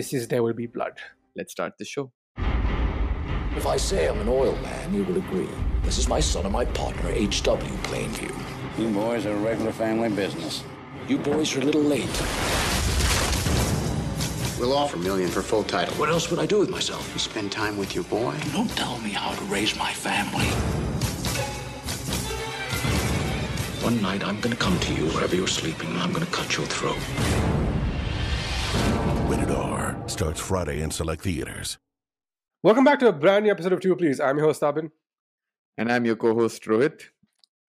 [0.00, 0.94] This is There Will Be Blood.
[1.36, 2.10] Let's start the show.
[3.54, 5.50] If I say I'm an oil man, you will agree.
[5.82, 7.74] This is my son and my partner, H.W.
[7.82, 8.34] Plainview.
[8.78, 10.64] You boys are a regular family business.
[11.06, 12.08] You boys are a little late.
[14.58, 15.92] We'll offer a million for full title.
[15.96, 17.06] What else would I do with myself?
[17.12, 18.34] You spend time with your boy.
[18.54, 20.46] Don't tell me how to raise my family.
[23.84, 26.64] One night I'm gonna come to you wherever you're sleeping and I'm gonna cut your
[26.64, 26.96] throat.
[29.30, 29.79] Rated R
[30.10, 31.78] starts Friday in select theaters.
[32.64, 34.18] Welcome back to a brand new episode of Two Please.
[34.18, 34.90] I'm your host, Abhin.
[35.78, 37.02] And I'm your co host, Rohit.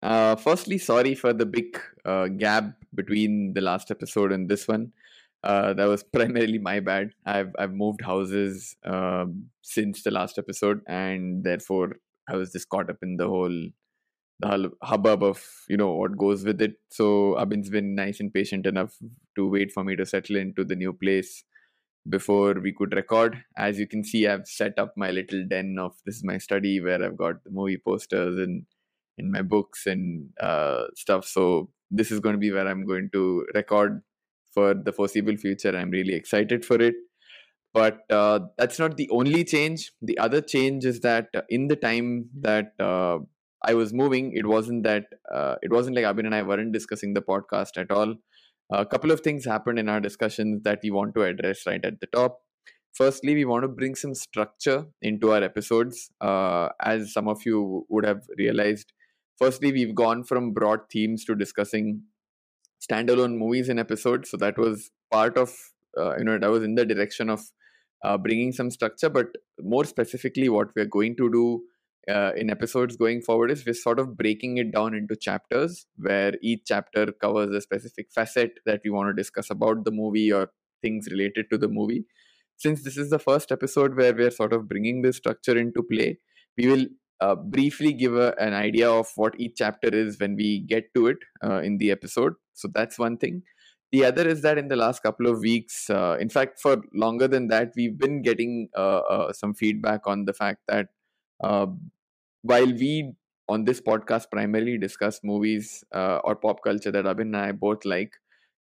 [0.02, 4.92] Uh, firstly, sorry for the big uh, gap between the last episode and this one.
[5.44, 7.12] Uh, that was primarily my bad.
[7.28, 12.90] I've I've moved houses um, since the last episode, and therefore I was just caught
[12.90, 13.68] up in the whole
[14.40, 16.74] the whole hubbub of you know what goes with it.
[16.90, 18.98] So Abhin's been nice and patient enough
[19.36, 21.44] to wait for me to settle into the new place
[22.10, 23.44] before we could record.
[23.58, 26.82] As you can see, I've set up my little den of this is my study
[26.82, 28.66] where I've got the movie posters and
[29.18, 31.26] in my books and uh, stuff.
[31.26, 34.02] So this is going to be where I'm going to record
[34.54, 35.76] for the foreseeable future.
[35.78, 36.96] I'm really excited for it.
[37.74, 39.92] But uh, that's not the only change.
[40.02, 43.20] The other change is that in the time that uh,
[43.64, 47.14] I was moving, it wasn't that uh, it wasn't like Abhin and I weren't discussing
[47.14, 48.16] the podcast at all.
[48.74, 52.00] A couple of things happened in our discussions that we want to address right at
[52.00, 52.40] the top.
[52.94, 56.10] Firstly, we want to bring some structure into our episodes.
[56.22, 58.94] Uh, as some of you would have realized,
[59.38, 62.04] firstly, we've gone from broad themes to discussing
[62.82, 64.30] standalone movies in episodes.
[64.30, 65.54] So that was part of,
[65.98, 67.42] uh, you know, that was in the direction of
[68.04, 69.10] uh, bringing some structure.
[69.10, 69.28] But
[69.60, 71.64] more specifically, what we're going to do
[72.10, 76.34] uh, in episodes going forward is we're sort of breaking it down into chapters where
[76.42, 80.50] each chapter covers a specific facet that we want to discuss about the movie or
[80.82, 82.06] things related to the movie.
[82.58, 86.20] Since this is the first episode where we're sort of bringing this structure into play,
[86.58, 86.86] we will
[87.20, 91.08] uh, briefly give a, an idea of what each chapter is when we get to
[91.08, 92.34] it uh, in the episode.
[92.54, 93.44] So that's one thing.
[93.92, 97.28] The other is that in the last couple of weeks, uh, in fact, for longer
[97.28, 100.88] than that, we've been getting uh, uh, some feedback on the fact that
[101.42, 101.68] uh,
[102.44, 103.14] while we
[103.50, 107.86] on this podcast primarily discuss movies uh, or pop culture that Abhin and I both
[107.86, 108.14] like,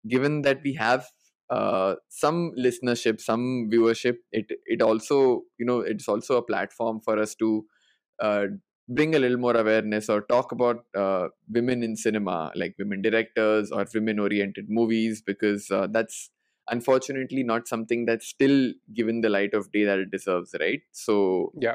[0.09, 1.07] given that we have
[1.51, 7.19] uh, some listenership, some viewership, it it also you know it's also a platform for
[7.19, 7.65] us to
[8.21, 8.47] uh,
[8.89, 13.71] bring a little more awareness or talk about uh, women in cinema, like women directors
[13.71, 16.31] or women-oriented movies, because uh, that's
[16.71, 20.81] unfortunately not something that's still given the light of day that it deserves, right?
[20.93, 21.75] So Yeah.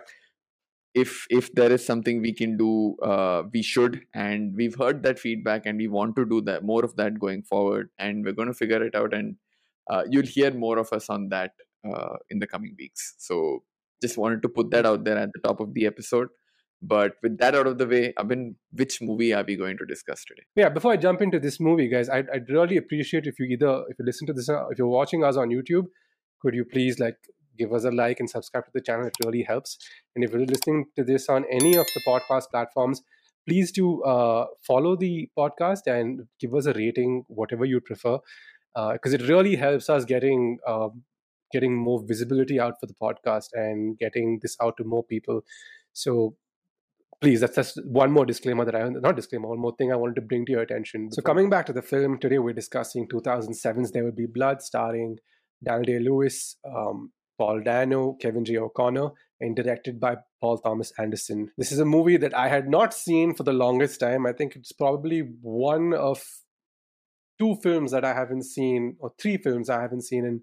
[0.96, 4.02] If if there is something we can do uh, we should.
[4.14, 7.44] And we've heard that feedback and we want to do that more of that going
[7.44, 7.90] forward.
[8.00, 9.36] And we're going to figure it out and
[9.90, 11.52] uh, you'll hear more of us on that
[11.88, 13.16] uh, in the coming weeks.
[13.18, 13.64] So
[14.02, 16.30] just wanted to put that out there at the top of the episode.
[16.82, 20.24] But with that out of the way Abhin, which movie are we going to discuss
[20.26, 20.44] today?
[20.56, 23.84] Yeah, before I jump into this movie, guys, I'd, I'd really appreciate if you either,
[23.90, 25.86] if you listen to this, uh, if you're watching us on YouTube,
[26.42, 27.16] could you please like
[27.58, 29.08] give us a like and subscribe to the channel?
[29.08, 29.78] It really helps.
[30.16, 33.02] And if you're listening to this on any of the podcast platforms,
[33.48, 38.18] please do uh, follow the podcast and give us a rating, whatever you prefer,
[38.94, 41.04] because it really helps us getting um,
[41.52, 45.42] getting more visibility out for the podcast and getting this out to more people.
[45.94, 46.36] So
[47.22, 50.16] please that's just one more disclaimer that i not disclaimer one more thing i wanted
[50.16, 53.92] to bring to your attention so coming back to the film today we're discussing 2007's
[53.92, 55.18] there will be blood starring
[55.64, 58.58] daniel day lewis um, paul dano kevin j.
[58.58, 59.10] O'connor
[59.42, 61.52] and directed by paul thomas anderson.
[61.58, 64.26] This is a movie that i had not seen for the longest time.
[64.26, 66.24] I think it's probably one of
[67.40, 70.42] two films that i haven't seen or three films i haven't seen in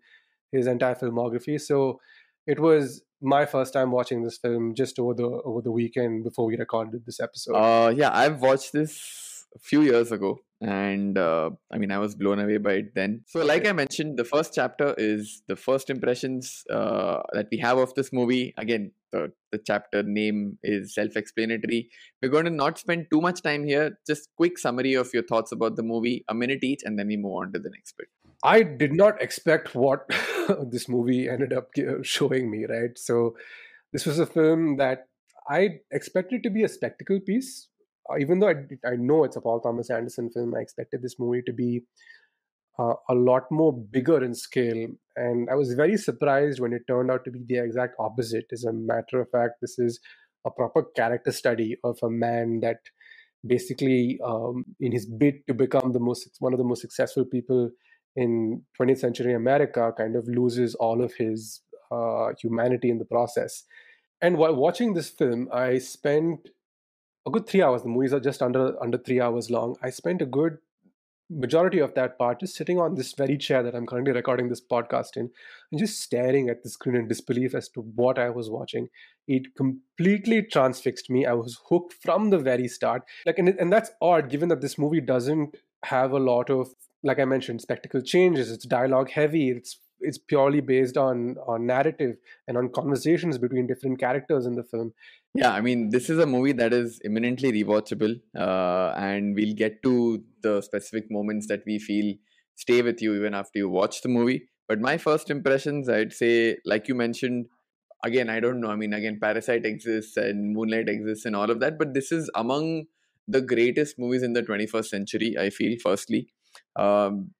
[0.53, 1.59] his entire filmography.
[1.59, 2.01] So
[2.47, 6.45] it was my first time watching this film just over the over the weekend before
[6.47, 7.55] we recorded this episode.
[7.55, 12.15] uh yeah i've watched this a few years ago and uh, i mean i was
[12.15, 13.23] blown away by it then.
[13.27, 17.79] So like i mentioned the first chapter is the first impressions uh, that we have
[17.79, 18.55] of this movie.
[18.57, 21.91] Again the, the chapter name is self-explanatory.
[22.23, 23.99] We're going to not spend too much time here.
[24.07, 27.17] Just quick summary of your thoughts about the movie a minute each and then we
[27.17, 28.09] move on to the next bit.
[28.45, 30.09] I did not expect what
[30.71, 31.69] this movie ended up
[32.03, 32.97] showing me, right?
[32.97, 33.37] So,
[33.93, 35.07] this was a film that
[35.49, 37.69] I expected to be a spectacle piece.
[38.11, 38.55] Uh, even though I,
[38.87, 41.83] I know it's a Paul Thomas Anderson film, I expected this movie to be
[42.79, 44.89] uh, a lot more bigger in scale.
[45.17, 48.47] And I was very surprised when it turned out to be the exact opposite.
[48.53, 50.01] As a matter of fact, this is
[50.47, 52.79] a proper character study of a man that
[53.47, 57.71] basically, um, in his bid to become the most one of the most successful people
[58.17, 61.61] in 20th century America kind of loses all of his
[61.91, 63.65] uh, humanity in the process.
[64.21, 66.49] And while watching this film, I spent
[67.27, 67.83] a good three hours.
[67.83, 69.77] The movies are just under under three hours long.
[69.83, 70.59] I spent a good
[71.31, 74.61] majority of that part just sitting on this very chair that I'm currently recording this
[74.61, 75.31] podcast in
[75.71, 78.89] and just staring at the screen in disbelief as to what I was watching.
[79.27, 81.25] It completely transfixed me.
[81.25, 83.03] I was hooked from the very start.
[83.25, 86.69] Like and, and that's odd given that this movie doesn't have a lot of
[87.03, 88.51] like I mentioned spectacle changes.
[88.51, 89.51] It's dialogue heavy.
[89.51, 92.17] It's it's purely based on on narrative
[92.49, 94.93] and on conversations between different characters in the film.
[95.35, 99.83] Yeah i mean this is a movie that is eminently rewatchable uh, and we'll get
[99.83, 102.15] to the specific moments that we feel
[102.57, 104.49] stay with you even after you watch the movie.
[104.69, 107.47] But my first impressions i'd say like you mentioned
[108.05, 111.61] again i don't know i mean again parasite exists and moonlight exists and all of
[111.61, 112.87] that but this is among
[113.29, 116.29] the greatest movies in the 21st century i feel firstly.
[116.77, 117.33] Um,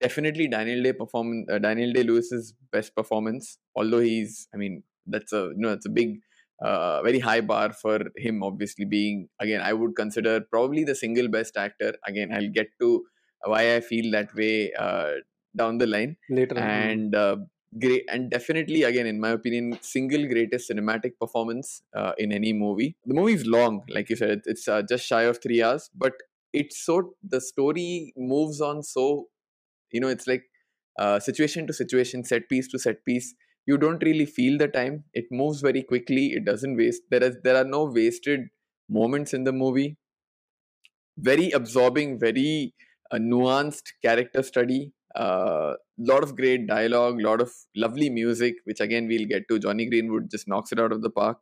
[0.00, 3.58] definitely Daniel Day perform uh, Daniel Day Lewis's best performance.
[3.74, 6.18] Although he's, I mean, that's a you know it's a big,
[6.64, 8.42] uh, very high bar for him.
[8.42, 11.94] Obviously, being again, I would consider probably the single best actor.
[12.06, 13.04] Again, I'll get to
[13.44, 15.12] why I feel that way uh,
[15.56, 16.58] down the line later.
[16.58, 17.36] And uh,
[17.78, 22.96] great, and definitely again, in my opinion, single greatest cinematic performance uh, in any movie.
[23.04, 26.12] The movie is long, like you said, it's uh, just shy of three hours, but
[26.52, 29.28] it's so the story moves on so
[29.92, 30.44] you know it's like
[30.98, 33.34] uh, situation to situation set piece to set piece.
[33.66, 35.04] You don't really feel the time.
[35.12, 36.26] It moves very quickly.
[36.26, 38.48] It doesn't waste there is there are no wasted
[38.88, 39.96] moments in the movie.
[41.18, 42.74] Very absorbing very
[43.10, 48.80] uh, nuanced character study a uh, lot of great dialogue lot of lovely music which
[48.80, 49.58] again we'll get to.
[49.58, 51.38] Jonny greenwood just knocks it out of the park.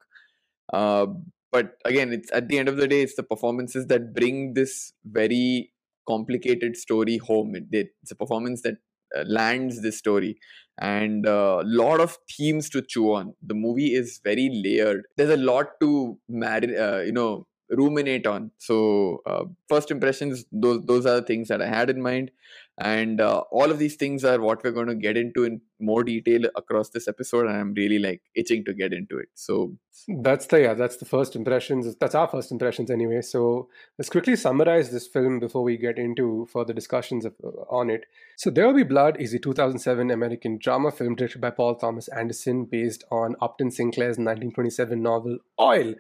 [0.73, 1.07] Uh,
[1.51, 4.93] but again it's at the end of the day it's the performances that bring this
[5.05, 5.73] very
[6.07, 7.55] complicated story home.
[7.55, 8.77] It, it's a performance that
[9.17, 10.39] uh, lands this story
[10.81, 13.35] and a uh, lot of themes to chew on.
[13.43, 15.05] The movie is very layered.
[15.17, 18.51] There's a lot to marry, uh, you know, ruminate on.
[18.59, 22.31] So uh, first impressions, those those are the things that I had in mind
[22.79, 26.03] and uh, all of these things are what we're going to get into in more
[26.03, 29.29] detail across this episode and i'm really like itching to get into it.
[29.35, 29.77] So
[30.09, 33.21] that's the yeah that's the first impressions that's our first impressions anyway.
[33.23, 33.69] So
[33.99, 38.07] let's quickly summarize this film before we get into further discussions of, uh, on it.
[38.37, 42.09] So there will be blood is a 2007 american drama film directed by paul thomas
[42.09, 45.95] anderson based on upton sinclair's 1927 novel oil.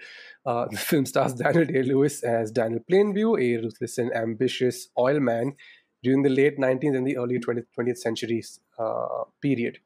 [0.47, 5.55] Uh, the film stars daniel day-lewis as daniel plainview a ruthless and ambitious oil man
[6.05, 9.79] during the late 19th and the early 20th, 20th centuries uh, period.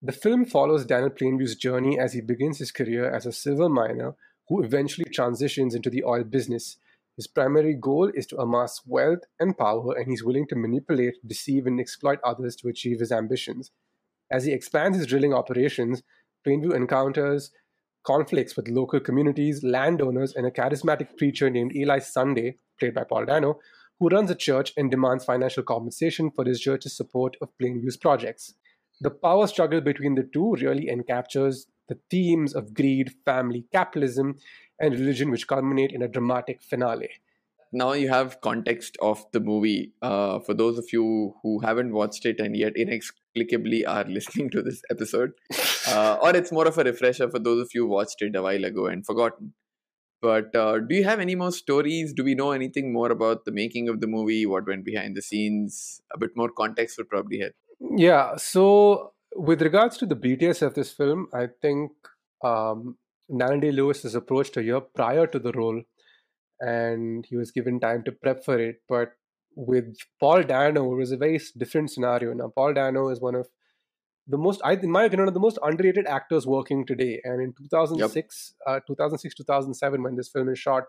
[0.00, 4.16] The film follows Daniel Plainview's journey as he begins his career as a silver miner
[4.48, 6.78] who eventually transitions into the oil business.
[7.16, 11.66] His primary goal is to amass wealth and power, and he's willing to manipulate, deceive,
[11.66, 13.70] and exploit others to achieve his ambitions.
[14.30, 16.02] As he expands his drilling operations,
[16.46, 17.52] Plainview encounters
[18.04, 23.26] conflicts with local communities, landowners, and a charismatic preacher named Eli Sunday, played by Paul
[23.26, 23.60] Dano,
[24.02, 28.52] who runs a church and demands financial compensation for his church's support of Plainview's projects.
[29.00, 34.38] The power struggle between the two really encaptures the themes of greed, family, capitalism,
[34.80, 37.10] and religion, which culminate in a dramatic finale.
[37.72, 39.92] Now you have context of the movie.
[40.02, 44.62] Uh, for those of you who haven't watched it and yet inexplicably are listening to
[44.62, 45.30] this episode,
[45.86, 48.42] uh, or it's more of a refresher for those of you who watched it a
[48.42, 49.54] while ago and forgotten.
[50.22, 52.12] But uh, do you have any more stories?
[52.12, 54.46] Do we know anything more about the making of the movie?
[54.46, 56.00] What went behind the scenes?
[56.14, 57.54] A bit more context would probably help.
[57.96, 58.36] Yeah.
[58.36, 61.90] So, with regards to the BTS of this film, I think
[62.44, 62.96] um,
[63.28, 65.82] Lewis was approached a year prior to the role
[66.60, 68.76] and he was given time to prep for it.
[68.88, 69.14] But
[69.56, 72.32] with Paul Dano, it was a very different scenario.
[72.32, 73.48] Now, Paul Dano is one of
[74.26, 77.20] the most, I, in my opinion, one of the most underrated actors working today.
[77.24, 78.76] And in 2006, yep.
[78.76, 80.84] uh, 2006, 2007, when this film is shot,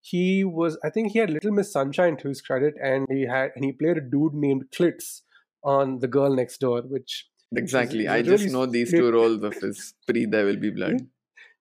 [0.00, 3.50] he was, I think he had Little Miss Sunshine to his credit, and he had,
[3.54, 5.22] and he played a dude named Klitz
[5.62, 8.06] on The Girl Next Door, which exactly.
[8.06, 11.06] I really just know these two roles of his pre There Will Be Blood.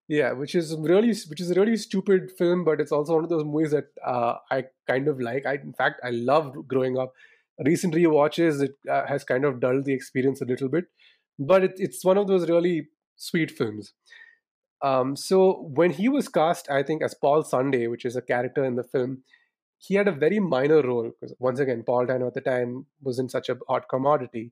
[0.10, 3.30] Yeah, which is really, which is a really stupid film, but it's also one of
[3.30, 5.46] those movies that uh, I kind of like.
[5.46, 7.14] I, in fact, I loved growing up
[7.66, 10.86] recent rewatches it uh, has kind of dulled the experience a little bit
[11.40, 13.94] but it, it's one of those really sweet films.
[14.82, 18.66] Um, so when he was cast i think as paul sunday which is a character
[18.66, 19.24] in the film
[19.78, 23.32] he had a very minor role because once again paul dano at the time wasn't
[23.32, 24.52] such a hot commodity.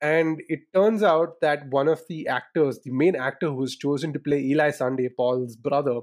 [0.00, 4.12] And it turns out that one of the actors the main actor who was chosen
[4.14, 6.00] to play eli sunday paul's brother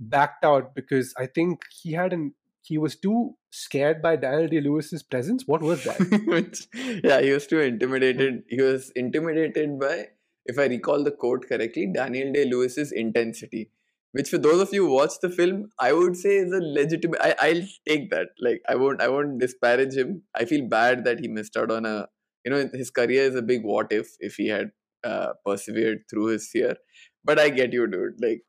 [0.00, 2.34] backed out because i think he had an
[2.66, 5.44] he was too scared by Daniel Day Lewis's presence.
[5.46, 6.00] What was that?
[7.04, 8.42] Yeah, he was too intimidated.
[8.48, 10.08] He was intimidated by,
[10.46, 13.70] if I recall the quote correctly, Daniel Day Lewis's intensity.
[14.12, 17.20] Which, for those of you who watch the film, I would say is a legitimate.
[17.20, 18.28] I, I'll take that.
[18.40, 19.02] Like, I won't.
[19.02, 20.22] I won't disparage him.
[20.34, 22.08] I feel bad that he missed out on a.
[22.44, 24.70] You know, his career is a big what if if he had
[25.04, 26.76] uh, persevered through his fear.
[27.24, 28.20] But I get you, dude.
[28.20, 28.42] Like,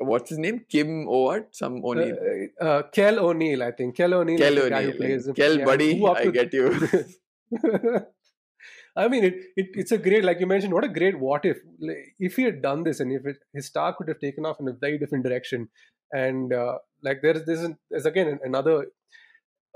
[0.00, 0.64] what's his name?
[0.68, 1.54] Kim or what?
[1.54, 2.16] Some O'Neill.
[2.60, 3.96] Uh, uh, Kel O'Neill, I think.
[3.96, 4.38] Kel O'Neill.
[4.38, 4.96] Kel is the O'Neill.
[4.96, 5.36] plays like.
[5.36, 6.88] Kel, Yeah, buddy, I get you.
[8.94, 11.58] I mean, it, it it's a great, like you mentioned, what a great what if.
[11.80, 14.60] Like, if he had done this and if it, his star could have taken off
[14.60, 15.68] in a very different direction.
[16.12, 18.86] And uh, like there's, an, there's again another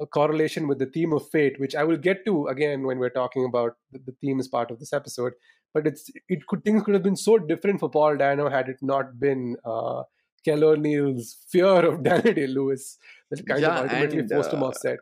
[0.01, 3.11] a correlation with the theme of fate, which I will get to again when we're
[3.11, 5.33] talking about the, the theme is part of this episode.
[5.75, 8.79] But it's it could things could have been so different for Paul Dano had it
[8.83, 10.03] not been uh,
[10.45, 12.99] Kel O'Neill's fear of Daniel Day Lewis
[13.31, 15.01] that kind Yeah, of ultimately and, forced him uh, off set.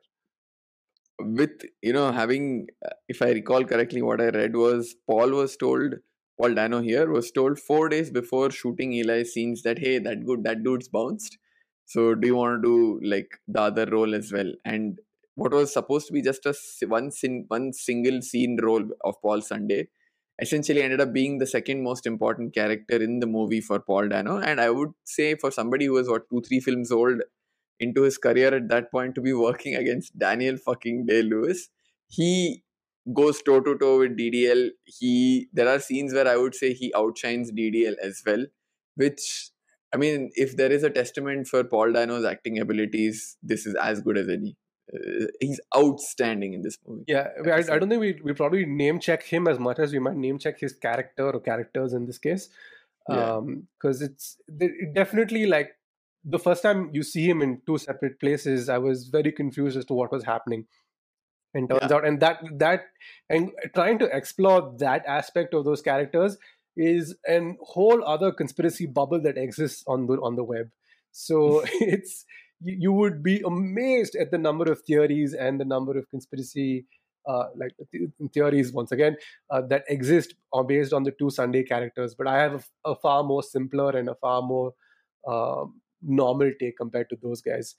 [1.21, 5.57] with you know having uh, if i recall correctly what i read was paul was
[5.57, 5.95] told
[6.41, 10.43] paul dano here was told four days before shooting eli's scenes that hey that good
[10.45, 11.39] that dude's bounced
[11.87, 14.99] so do you want to do like the other role as well and
[15.37, 16.55] what was supposed to be just a
[16.87, 19.87] one sin, one single scene role of paul sunday
[20.41, 24.39] essentially ended up being the second most important character in the movie for paul dano
[24.39, 27.21] and i would say for somebody who was what two three films old
[27.81, 31.69] into his career at that point to be working against Daniel fucking Day Lewis.
[32.09, 32.63] He
[33.13, 34.71] goes toe to toe with DDL.
[34.85, 38.47] He there are scenes where I would say he outshines DDL as well,
[38.97, 39.51] which
[39.95, 44.01] I mean, if there is a testament for Paul Dano's acting abilities, this is as
[44.01, 44.57] good as any.
[44.93, 47.05] Uh, he's outstanding in this movie.
[47.09, 49.99] Yeah, I, I don't think we we probably name check him as much as we
[49.99, 52.51] might name check his character or characters in this case,
[53.09, 53.37] Yeah.
[53.37, 55.71] um, because it's it definitely like
[56.25, 59.85] the first time you see him in two separate places, I was very confused as
[59.87, 60.67] to what was happening.
[61.57, 61.97] And turns Yeah.
[61.97, 62.87] out, and that that
[63.31, 66.37] and trying to explore that aspect of those characters
[66.77, 70.71] is an whole other conspiracy bubble that exists on the on the web.
[71.13, 72.25] So it's
[72.61, 76.87] you, would be amazed at the number of theories and the number of conspiracy
[77.29, 79.17] uh, like th- theories once again
[79.51, 82.15] uh, that exist are based on the two Sunday characters.
[82.15, 82.55] But I have
[82.85, 84.73] a, a far more simpler and a far more
[85.27, 87.77] um normal take compared to those guys.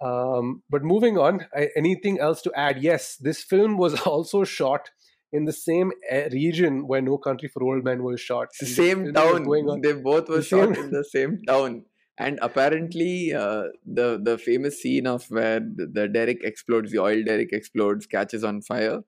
[0.00, 2.82] Um, but moving on, I, anything else to add?
[2.82, 4.90] Yes, this film was also shot
[5.32, 8.48] in the same uh, region where No Country for Old Men was shot.
[8.60, 9.44] The And same was town.
[9.44, 11.84] going on- They both were the shot in the same town.
[12.18, 13.64] And apparently, uh,
[14.00, 18.44] the the famous scene of where the, the derrick explodes, the oil derrick explodes, catches
[18.44, 19.00] on fire.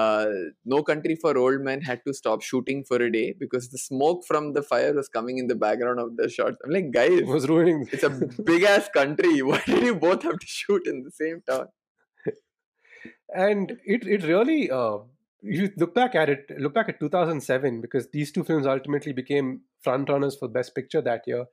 [0.00, 0.26] Uh,
[0.64, 4.22] no Country for Old Men had to stop shooting for a day because the smoke
[4.26, 6.56] from the fire was coming in the background of the shots.
[6.64, 7.88] I'm like, guys, It was ruining.
[7.92, 8.10] it's a
[8.52, 9.42] big ass country.
[9.50, 11.66] Why did you both have to shoot in the same town?
[13.34, 14.98] and it it really uh,
[15.42, 19.62] you look back at it look back at 2007 because these two films ultimately became
[19.82, 21.44] front runners for best picture that year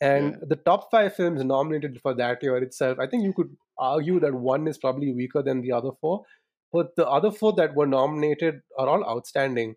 [0.00, 0.38] and Yeah.
[0.48, 4.34] the top five films nominated for that year itself i think you could argue that
[4.34, 6.24] one is probably weaker than the other four
[6.72, 9.74] but the other four that were nominated are all outstanding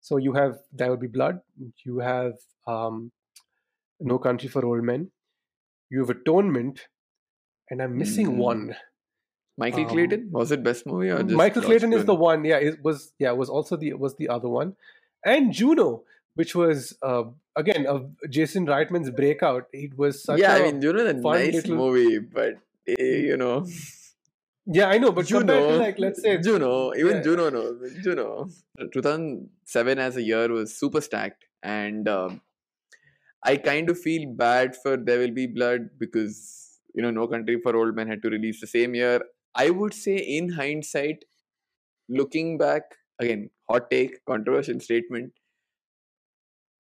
[0.00, 1.40] so you have there will be blood
[1.84, 2.34] you have
[2.66, 3.12] um,
[4.00, 5.10] no country for old men
[5.90, 6.88] you have atonement
[7.70, 8.36] and i'm missing Mm.
[8.36, 8.76] one
[9.56, 12.44] Michael Um, Clayton was it best movie or just Michael George Clayton is the one.
[12.44, 13.12] Yeah, it was.
[13.18, 14.74] Yeah, it was also the was the other one,
[15.24, 16.02] and Juno,
[16.34, 19.66] which was uh, again of Jason Reitman's breakout.
[19.72, 22.54] It was such a yeah, a I mean, know, the fun nice little- movie, but
[22.88, 22.94] eh,
[23.30, 23.64] you know,
[24.66, 27.22] yeah, I know, but Juno, like let's say Juno, even Yeah.
[27.22, 27.92] Juno knows.
[28.02, 28.48] Juno,
[28.92, 32.40] 2007 as a year was super stacked, and um,
[33.42, 37.60] I kind of feel bad for There Will Be Blood because you know, No Country
[37.60, 39.20] for Old Men had to release the same year.
[39.54, 41.24] I would say, in hindsight,
[42.08, 45.32] looking back again, hot take, controversial statement.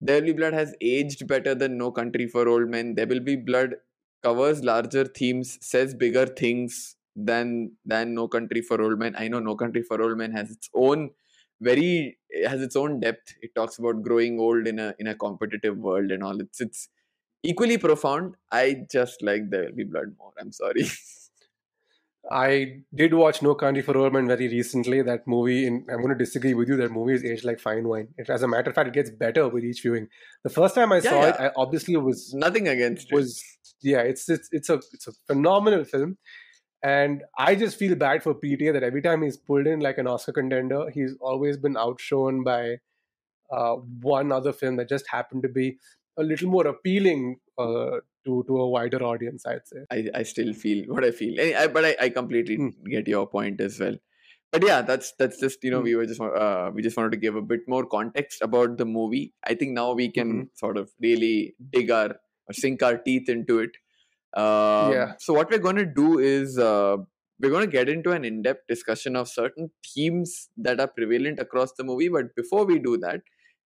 [0.00, 2.94] There Will Be Blood has aged better than No Country for Old Men.
[2.94, 3.76] There Will Be Blood
[4.22, 9.14] covers larger themes, says bigger things than than No Country for Old Men.
[9.16, 11.10] I know No Country for Old Men has its own
[11.60, 13.34] very it has its own depth.
[13.40, 16.40] It talks about growing old in a in a competitive world and all.
[16.40, 16.88] It's it's
[17.42, 18.36] equally profound.
[18.52, 20.32] I just like There Will Be Blood more.
[20.40, 20.86] I'm sorry.
[22.30, 25.02] I did watch No Country for Old Men very recently.
[25.02, 26.76] That movie, in, I'm going to disagree with you.
[26.76, 28.08] That movie is aged like fine wine.
[28.16, 30.08] It, as a matter of fact, it gets better with each viewing.
[30.42, 31.46] The first time I Yeah, saw it, yeah.
[31.48, 33.14] I obviously was Nothing against it.
[33.14, 33.42] was
[33.82, 36.16] yeah it's it's it's a it's a phenomenal film
[36.82, 40.06] and i just feel bad for pta that every time he's pulled in like an
[40.06, 42.76] oscar contender he's always been outshone by
[43.52, 45.78] uh, one other film that just happened to be
[46.18, 49.46] a little more appealing uh, to to a wider audience.
[49.46, 49.84] I'd say.
[49.90, 52.68] I, I still feel what I feel, I, I, but I, I completely Hmm.
[52.90, 53.96] get your point as well.
[54.52, 55.84] But yeah, that's that's just you know Hmm.
[55.84, 58.84] we were just uh, we just wanted to give a bit more context about the
[58.86, 59.34] movie.
[59.44, 60.42] I think now we can Mm-hmm.
[60.54, 62.10] sort of really dig our
[62.48, 63.70] or sink our teeth into it.
[64.34, 65.12] Um, Yeah.
[65.18, 66.96] So what we're going to do is uh,
[67.40, 71.72] we're going to get into an in-depth discussion of certain themes that are prevalent across
[71.72, 72.08] the movie.
[72.08, 73.22] But before we do that,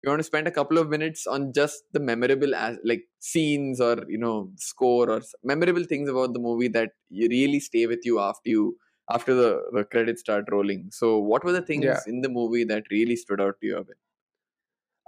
[0.05, 3.81] we want to spend a couple of minutes on just the memorable as like scenes
[3.81, 8.05] or you know score or memorable things about the movie that you really stay with
[8.05, 8.77] you after you
[9.11, 10.89] after the, the credits start rolling.
[10.91, 11.99] So what were the things Yeah.
[12.07, 13.75] in the movie that really stood out to you?
[13.75, 13.99] Abhin?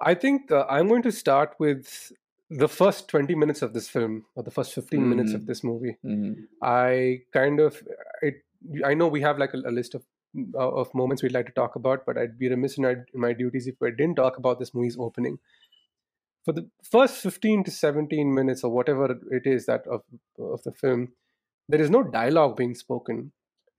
[0.02, 2.12] I think uh, I'm going to start with
[2.50, 5.48] the first 20 minutes of this film or the first 15 minutes of Mm.
[5.48, 5.98] this movie.
[6.06, 6.36] Mhm.
[6.62, 7.82] I kind of
[8.22, 8.36] it.
[8.86, 10.04] I know we have like a, a list of
[10.56, 13.34] of moments we'd like to talk about, but I'd be remiss in, my- in my
[13.34, 15.40] duties if I didn't talk about this movie's opening.
[16.46, 20.04] For the first 15 to 17 minutes or whatever it is that of
[20.40, 21.10] of the film,
[21.68, 23.32] there is no dialogue being spoken.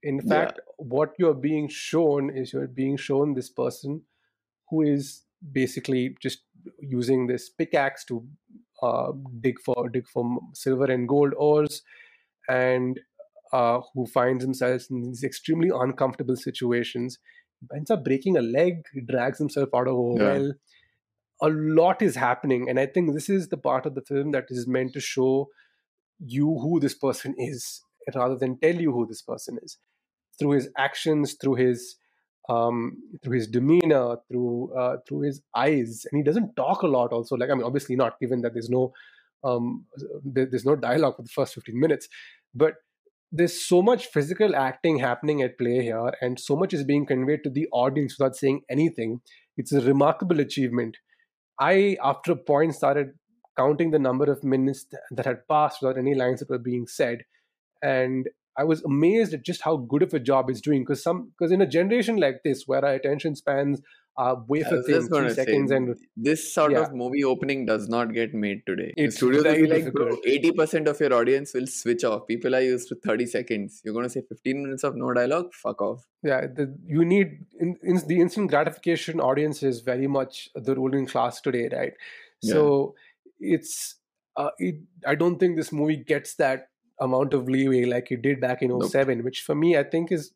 [0.03, 0.29] In Yeah.
[0.29, 4.03] fact, what you're being shown is you're being shown this person
[4.69, 6.43] who is basically just
[6.79, 8.27] using this pickaxe to
[8.83, 11.81] uh, dig for dig for silver and gold ores,
[12.47, 12.99] and
[13.51, 17.17] uh, who finds himself in these extremely uncomfortable situations.
[17.75, 18.83] Ends up breaking a leg.
[19.07, 20.23] Drags himself out of a Yeah.
[20.23, 20.53] well.
[21.41, 24.45] A lot is happening, and I think this is the part of the film that
[24.49, 25.47] is meant to show
[26.19, 27.81] you who this person is,
[28.13, 29.77] rather than tell you who this person is
[30.37, 31.95] through his actions, through his
[32.49, 37.13] um, through his demeanor, through uh, through his eyes, and he doesn't talk a lot.
[37.13, 38.91] Also, like I mean, obviously not, given that there's no
[39.43, 39.85] um,
[40.25, 42.09] there, there's no dialogue for the first 15 minutes,
[42.53, 42.73] but
[43.31, 47.43] there's so much physical acting happening at play here, and so much is being conveyed
[47.43, 49.21] to the audience without saying anything.
[49.57, 50.97] It's a remarkable achievement.
[51.59, 53.09] I, after a point, started
[53.57, 57.19] counting the number of minutes that had passed without any lines that were being said,
[57.81, 58.27] and
[58.57, 60.81] I was amazed at just how good of a job it's doing.
[60.81, 63.81] Because some, because in a generation like this, where our attention spans
[64.47, 66.81] way I thin, just three gonna say, and this sort Yeah.
[66.81, 68.93] of movie opening does not get made today.
[68.97, 69.93] It's studios very like,
[70.25, 72.27] eighty percent of your audience will switch off.
[72.27, 73.81] People are used to thirty seconds.
[73.83, 75.53] You're gonna say fifteen minutes of no dialogue?
[75.53, 76.05] Fuck off.
[76.23, 81.05] yeah, the, you need in, in the instant gratification audience is very much the ruling
[81.05, 81.93] class today, right?
[82.41, 82.53] Yeah.
[82.53, 82.95] So
[83.39, 83.95] it's
[84.35, 84.75] uh, it,
[85.07, 86.67] I don't think this movie gets that
[87.01, 88.89] amount of leeway like it did back in Nope.
[88.91, 90.31] 07, which for me I think is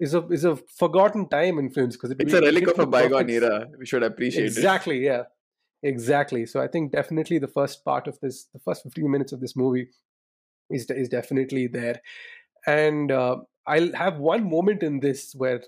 [0.00, 2.86] is a is a forgotten time in films because it It's a relic of a
[2.86, 3.68] bygone perfect- era.
[3.78, 4.48] We should appreciate it.
[4.48, 5.24] exactly yeah
[5.82, 9.40] exactly so i think definitely the first part of this the first 15 minutes of
[9.40, 9.88] this movie
[10.70, 12.00] is is definitely there
[12.66, 15.62] and uh, i'll have one moment in this where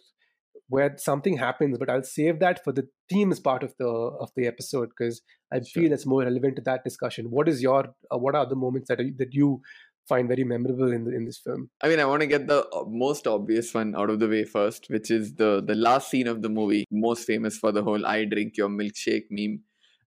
[0.69, 4.47] where something happens but i'll save that for the themes part of the of the
[4.47, 5.21] episode because
[5.53, 5.83] i Sure.
[5.83, 8.89] feel it's more relevant to that discussion what is your uh, what are the moments
[8.89, 9.61] that are, that you
[10.09, 12.67] find very memorable in the, in this film I mean, I want to get the
[12.69, 16.27] uh, most obvious one out of the way first, which is the the last scene
[16.27, 19.61] of the movie, most famous for the whole "I drink your milkshake" meme.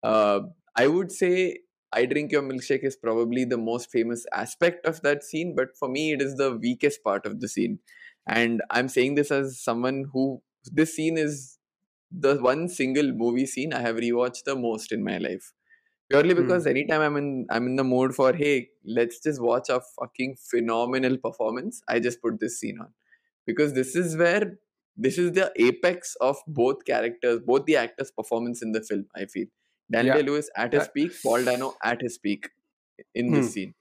[0.04, 0.42] Uh,
[0.76, 1.60] I would say
[1.92, 5.90] "I drink your milkshake" is probably the most famous aspect of that scene, but for
[5.90, 7.80] me, it is the weakest part of the scene.
[8.28, 11.58] And I'm saying this as someone who this scene is
[12.12, 15.54] the one single movie scene I have rewatched the most in my life
[16.10, 16.40] purely Hmm.
[16.40, 20.36] because anytime i'm in i'm in the mood for hey let's just watch a fucking
[20.52, 22.92] phenomenal performance i just put this scene on
[23.46, 24.58] because this is where
[24.98, 29.26] this is the apex of both characters both the actors performance in the film i
[29.26, 29.48] feel
[29.98, 30.30] daniel Yeah.
[30.32, 30.94] lewis at his Yeah.
[30.98, 32.50] peak paul dano at his peak
[33.16, 33.54] in this Hmm.
[33.54, 33.74] scene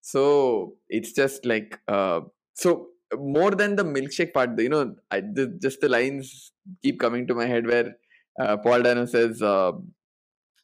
[0.00, 2.20] so it's just like uh
[2.54, 7.26] so more than the milkshake part you know I, the, just the lines keep coming
[7.28, 7.88] to my head where
[8.40, 9.72] uh, paul dano says uh,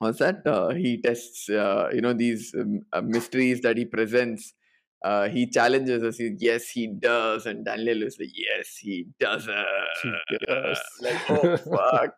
[0.01, 0.47] what's that?
[0.47, 4.55] Uh, he tests, uh, you know, these um, uh, mysteries that he presents.
[5.03, 6.19] Uh, he challenges us.
[6.19, 9.55] He, yes, he does, and Daniel is like, yes, he doesn't.
[11.01, 12.15] Like, oh fuck,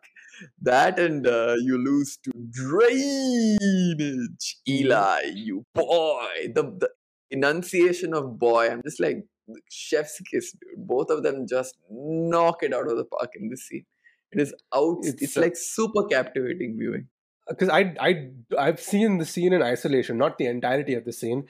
[0.61, 6.27] that, and uh, you lose to drainage, Eli, you boy.
[6.53, 6.89] The the
[7.31, 8.69] enunciation of boy.
[8.69, 9.23] I'm just like
[9.69, 10.87] chef's kiss, dude.
[10.87, 13.85] Both of them just knock it out of the park in this scene.
[14.31, 14.97] It is out.
[15.03, 17.07] It's, It's, like super captivating viewing.
[17.49, 21.45] Because I I I've seen the scene in isolation, not the entirety of the scene,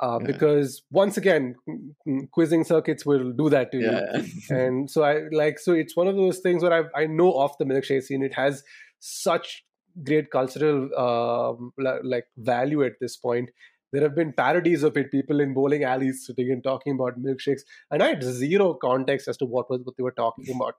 [0.00, 0.26] uh, Yeah.
[0.26, 4.22] because once again, qu- qu- quizzing circuits will do that to you.
[4.50, 7.56] And so I like so it's one of those things where I I know of
[7.58, 8.22] the milkshake scene.
[8.22, 8.62] It has
[9.00, 9.64] such
[10.04, 11.72] great cultural um,
[12.04, 13.50] like value at this point.
[13.92, 17.62] There have been parodies of it, people in bowling alleys sitting and talking about milkshakes,
[17.90, 20.74] and I had zero context as to what was what they were talking about.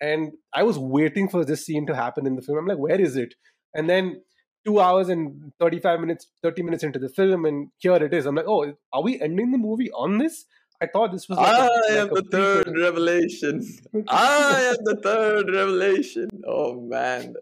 [0.00, 2.58] And I was waiting for this scene to happen in the film.
[2.58, 3.34] I'm like, where is it?
[3.74, 4.22] And then
[4.66, 8.34] two hours and 35 minutes 30 minutes into the film and here it is i'm
[8.34, 10.44] like oh are we ending the movie on this
[10.82, 13.64] i thought this was like I a, am like the third revelation.
[14.08, 16.28] I am the third revelation.
[16.46, 17.34] Oh man.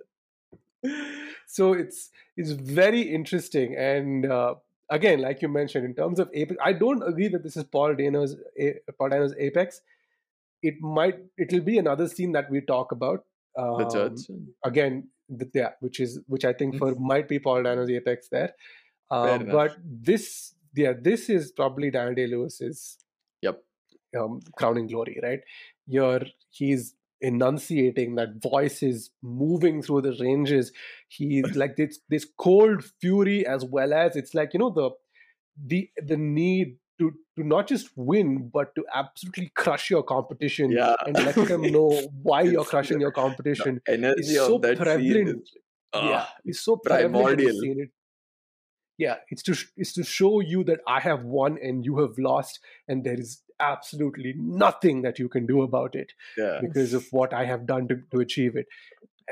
[1.47, 4.55] so it's it's very interesting and uh,
[4.91, 7.95] again like you mentioned in terms of apex i don't agree that this is paul
[7.95, 9.81] dano's A- paul dano's apex
[10.63, 13.25] it might it'll be another scene that we talk about
[13.59, 14.19] um, The church.
[14.65, 15.09] again
[15.55, 18.55] yeah which is which i think for might be paul dano's apex there.
[19.11, 22.99] Um, but this yeah this is probably daniel day lewis's
[23.43, 23.63] Yep.
[24.19, 25.41] um, crowning glory right?
[25.87, 30.73] Here he's enunciating that voice is moving through the ranges.
[31.09, 34.91] He's like this this cold fury as well as it's like you know the
[35.65, 40.95] the the need to to not just win but to absolutely crush your competition Yeah.
[41.07, 41.91] and let them know
[42.23, 45.29] why you're crushing your competition Energy It's of so prevalent.
[45.43, 45.53] Is,
[45.93, 47.55] ah, yeah it's so primordial.
[47.63, 47.91] It-
[48.99, 52.61] yeah it's to it's to show you that i have won and you have lost
[52.89, 56.59] and there is absolutely nothing that you can do about it yeah.
[56.61, 58.67] because of what I have done to, to achieve it.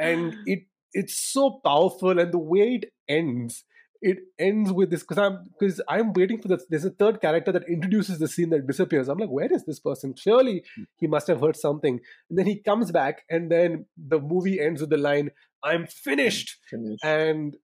[0.01, 0.61] And it
[0.95, 3.65] it's so powerful, and the way it ends,
[4.05, 6.65] it ends with this because I'm because I'm waiting for this.
[6.69, 9.09] There's a third character that introduces the scene that disappears.
[9.09, 10.15] I'm like, where is this person?
[10.15, 10.63] Surely
[10.97, 12.01] he must have heard something.
[12.29, 15.31] And then he comes back, and then the movie ends with the line,
[15.63, 17.03] "I'm finished," Finished.
[17.03, 17.57] and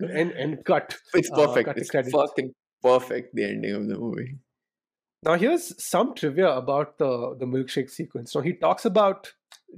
[0.00, 0.96] and and cut.
[1.14, 1.68] It's uh, perfect.
[1.68, 3.34] cut it's fucking perfect.
[3.34, 4.38] The ending of the movie.
[5.24, 8.34] Now, here's some trivia about the, the milkshake sequence.
[8.34, 9.32] Now, he talks about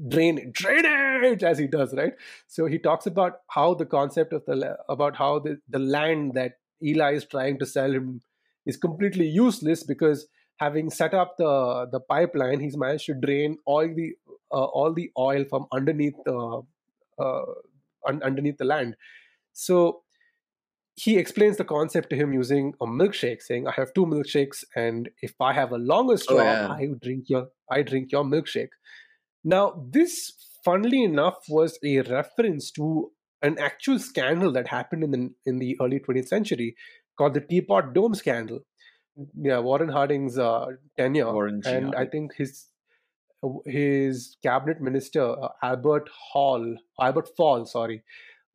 [0.09, 2.13] drain drainage as he does, right?
[2.47, 6.59] So he talks about how the concept of the about how the, the land that
[6.83, 8.21] Eli is trying to sell him
[8.65, 10.27] is completely useless because
[10.59, 14.15] having set up the the pipeline, he's managed to drain all the
[14.53, 16.63] uh, all the oil from underneath the
[17.19, 17.45] uh,
[18.07, 18.97] un- underneath the land.
[19.53, 20.03] So
[20.97, 25.11] he explains the concept to him using a milkshake, saying, "I have two milkshakes, and
[25.21, 26.69] if I have a longer straw, yeah.
[26.69, 28.71] I drink your I drink your milkshake."
[29.45, 30.33] Now, this,
[30.65, 33.11] funnily enough, was a reference to
[33.43, 36.75] an actual scandal that happened in the in the early 20th century
[37.17, 38.61] called the Teapot Dome scandal.
[39.41, 40.67] Yeah, Warren Harding's uh,
[40.99, 42.67] tenure, Warren and I think his
[43.65, 48.03] his cabinet minister uh, Albert Hall, Albert Fall, sorry,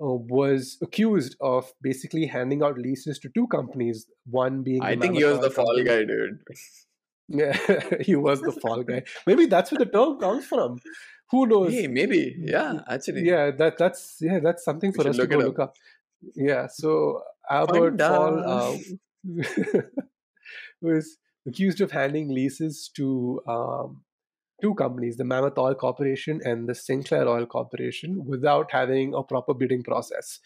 [0.01, 4.05] uh, was accused of basically handing out leases to two companies.
[4.25, 6.39] One being I think he was the Oil fall guy, dude.
[7.33, 7.57] Yeah,
[8.01, 9.03] he was the fall guy.
[9.25, 10.79] Maybe that's where the term comes from.
[11.29, 11.71] Who knows?
[11.71, 12.35] Hey, maybe.
[12.37, 13.23] Yeah, actually.
[13.23, 15.75] Yeah, that that's yeah, that's something for us to look go look up.
[16.35, 18.77] Yeah, so Albert Fall uh,
[20.81, 21.17] was
[21.47, 24.03] accused of handing leases to um,
[24.61, 29.53] two companies, the Mammoth Oil Corporation and the Sinclair Oil Corporation, without having a proper
[29.53, 30.39] bidding process.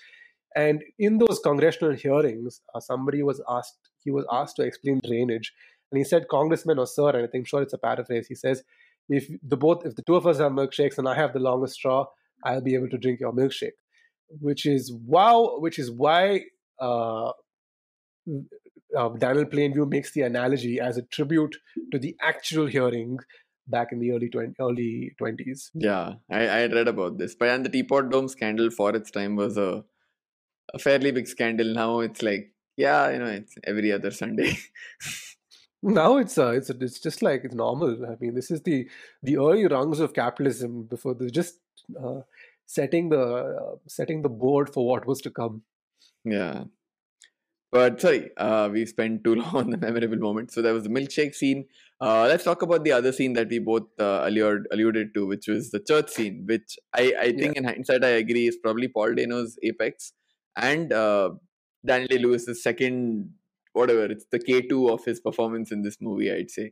[0.55, 5.51] And in those congressional hearings, uh, somebody was asked, he was asked to explain drainage,
[5.91, 8.27] and he said, "Congressman or sir," and I think sure it's a paraphrase.
[8.27, 8.63] He says,
[9.09, 11.75] "If the both, if the two of us have milkshakes and I have the longest
[11.75, 12.05] straw,
[12.43, 13.77] I'll be able to drink your milkshake."
[14.39, 16.41] Which is wow, which is why
[16.79, 17.31] uh,
[18.97, 21.55] uh, Daniel Plainview makes the analogy as a tribute
[21.91, 23.19] to the actual hearing
[23.67, 25.69] back in the early 20, early 20s.
[25.73, 27.35] Yeah, I, I read about this.
[27.35, 29.83] But and the Teapot Dome scandal for its time was a
[30.73, 31.73] a fairly big scandal.
[31.73, 34.57] Now it's like, yeah, you know, it's every other Sunday.
[35.85, 38.05] Now it's uh, it's it's just like it's normal.
[38.05, 38.89] I mean, this is the
[39.21, 41.59] the early rungs of capitalism before the just
[42.03, 42.21] uh,
[42.65, 45.61] setting the uh, setting the board for what was to come.
[46.23, 46.63] yeah.
[47.71, 50.51] But sorry, uh, we spent too long on the memorable moment.
[50.51, 51.65] So there was the milkshake scene.
[51.99, 55.47] Uh, let's talk about the other scene that we both uh, alluded, alluded to, which
[55.47, 59.13] was the church scene, which I, I think in hindsight I agree is probably Paul
[59.15, 60.13] Dano's apex
[60.55, 61.31] and uh,
[61.85, 63.31] Daniel Lewis's second,
[63.75, 66.71] whatever, it's the K2 of his performance in this movie, I'd say.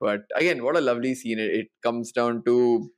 [0.00, 1.38] But again, what a lovely scene.
[1.38, 2.90] It, it comes down to,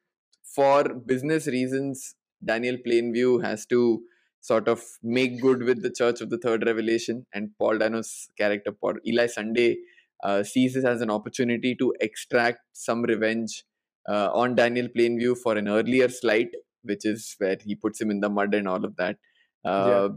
[0.54, 4.02] for business reasons, Daniel Plainview has to
[4.40, 8.72] sort of make good with the Church of the Third Revelation, and Paul Dano's character,
[8.72, 9.78] Paul, Eli Sunday,
[10.22, 13.64] uh, sees this as an opportunity to extract some revenge
[14.08, 16.48] uh, on Daniel Plainview for an earlier slight,
[16.82, 19.16] which is where he puts him in the mud and all of that.
[19.64, 20.08] Uh,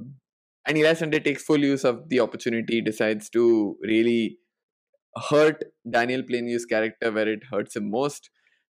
[0.67, 4.39] And Eli Sunday takes full use of the opportunity, decides to really
[5.29, 8.29] hurt Daniel Plainview's character where it hurts him most,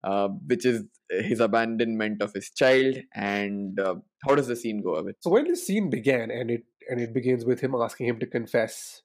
[0.03, 2.97] uh, which is his abandonment of his child.
[3.13, 3.95] And uh,
[4.27, 5.17] how does the scene go of it?
[5.21, 8.25] So when the scene began, and it and it begins with him asking him to
[8.25, 9.01] confess,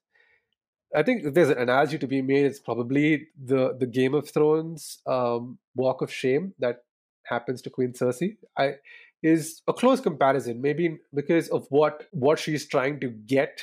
[0.95, 2.45] I think there's an analogy to be made.
[2.45, 6.77] It's probably the the Game of Thrones um, walk of shame that
[7.25, 8.37] happens to Queen Cersei.
[8.57, 8.75] I
[9.25, 13.61] is a close comparison, maybe because of what what she's trying to get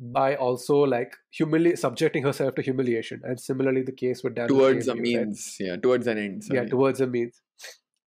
[0.00, 4.88] by also like humili- subjecting herself to humiliation, and similarly the case with Daniel towards
[4.88, 5.26] a Plainview, right?
[5.26, 6.42] means, yeah, towards an end.
[6.50, 7.40] yeah towards a means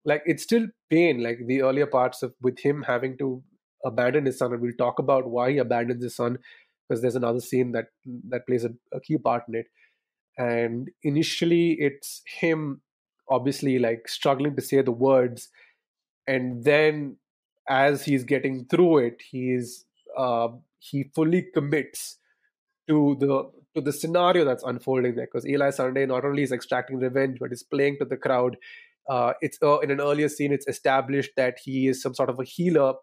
[0.06, 3.44] like it's still pain like the earlier parts of with him having to
[3.84, 6.38] abandon his son and we'll talk about why he abandons his son
[6.88, 7.86] because there's another scene that
[8.30, 9.66] that plays a, a key part in it
[10.38, 12.82] and initially it's him
[13.30, 15.50] obviously like struggling to say the words
[16.28, 17.18] and then
[17.70, 19.86] as he's getting through it he's
[20.18, 20.48] uh,
[20.80, 22.18] he fully commits
[22.88, 26.98] to the to the scenario that's unfolding there because Eli Sunday not only is extracting
[26.98, 28.58] revenge but is playing to the crowd.
[29.10, 30.52] Uh, it's uh, in an earlier scene.
[30.52, 32.94] It's established that he is some sort of a healer,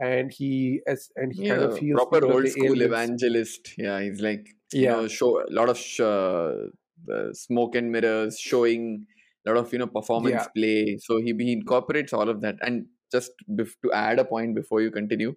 [0.00, 3.74] and he as and he kind of Yeah, heals proper old school evangelist.
[3.78, 4.92] Yeah, he's like you Yeah.
[4.92, 9.06] know show a lot of sh- uh, smoke and mirrors, showing
[9.46, 10.46] a lot of you know performance Yeah.
[10.56, 10.98] play.
[10.98, 12.56] So he he incorporates all of that.
[12.62, 15.34] And just bef- to add a point before you continue,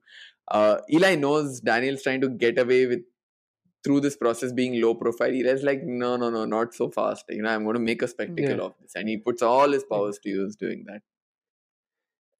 [0.52, 3.02] uh, Eli knows Daniel's trying to get away with
[3.84, 5.30] through this process being low profile.
[5.30, 7.26] Eli's like, no, no, no, not so fast.
[7.30, 8.63] You know, I'm going to make a spectacle Yeah.
[8.63, 11.02] of this, and he puts all his powers to use doing that.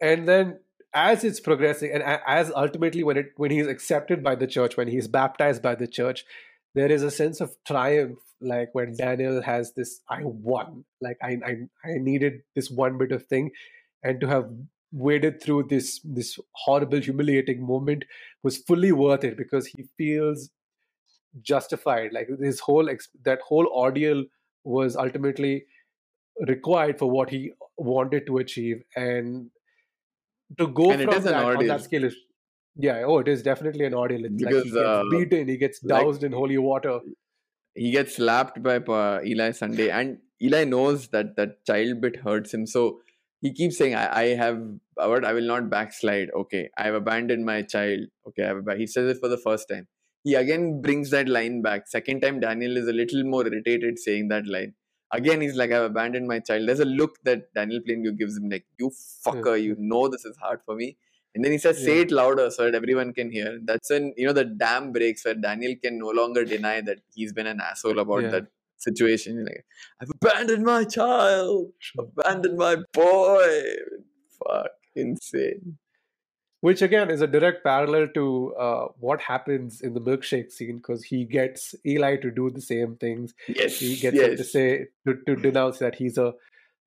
[0.02, 0.60] and then
[0.94, 4.88] as it's progressing and as ultimately when it when he's accepted by the church when
[4.88, 6.24] he's baptized by the church
[6.76, 10.86] there is a sense of triumph like when daniel has this i won.
[11.02, 11.54] Like i i,
[11.84, 13.52] I needed this one bit of thing.
[14.04, 14.50] And to have
[14.92, 18.06] waded through this this horrible humiliating moment
[18.44, 20.50] was fully worth it because he feels
[21.42, 22.14] justified.
[22.14, 24.26] Like his whole ex- that whole ordeal
[24.64, 25.66] was ultimately
[26.48, 28.84] required for what he wanted to achieve.
[28.96, 29.50] And
[30.58, 32.16] to go And from that on that scale is
[32.78, 35.84] yeah oh it is definitely an ordeal it's like he gets uh, beaten he gets
[35.84, 37.00] like- doused in holy water
[37.78, 42.54] he gets slapped by uh, Eli Sunday, and Eli knows that that child bit hurts
[42.54, 42.66] him.
[42.66, 43.02] So
[43.42, 44.60] he keeps saying, "I, I have,
[45.00, 46.30] I will not backslide.
[46.36, 48.00] Okay, I have abandoned my child.
[48.28, 49.88] Okay, I have." ab-" He says it for the first time.
[50.24, 51.88] He again brings that line back.
[51.88, 54.74] Second time, Daniel is a little more irritated saying that line.
[55.14, 58.50] Again, he's like, "I've abandoned my child." There's a look that Daniel Plainview gives him,
[58.50, 58.92] like, "You
[59.26, 60.98] fucker, you know this is hard for me."
[61.38, 62.04] And then he says, "Say Yeah.
[62.08, 65.36] it louder so that everyone can hear." That's when you know the dam breaks where
[65.48, 68.32] Daniel can no longer deny that he's been an asshole about Yeah.
[68.38, 68.48] that
[68.86, 69.44] situation.
[69.50, 69.66] Like,
[70.02, 71.74] I've abandoned my child,
[72.06, 73.50] abandoned my boy.
[74.40, 74.72] Fuck,
[75.08, 75.78] insane.
[76.68, 78.24] which again is a direct parallel to
[78.68, 82.96] uh, what happens in the milkshake scene because he gets eli to do the same
[83.04, 84.66] things Yes, he gets him to say
[85.06, 86.34] to, to denounce that he's a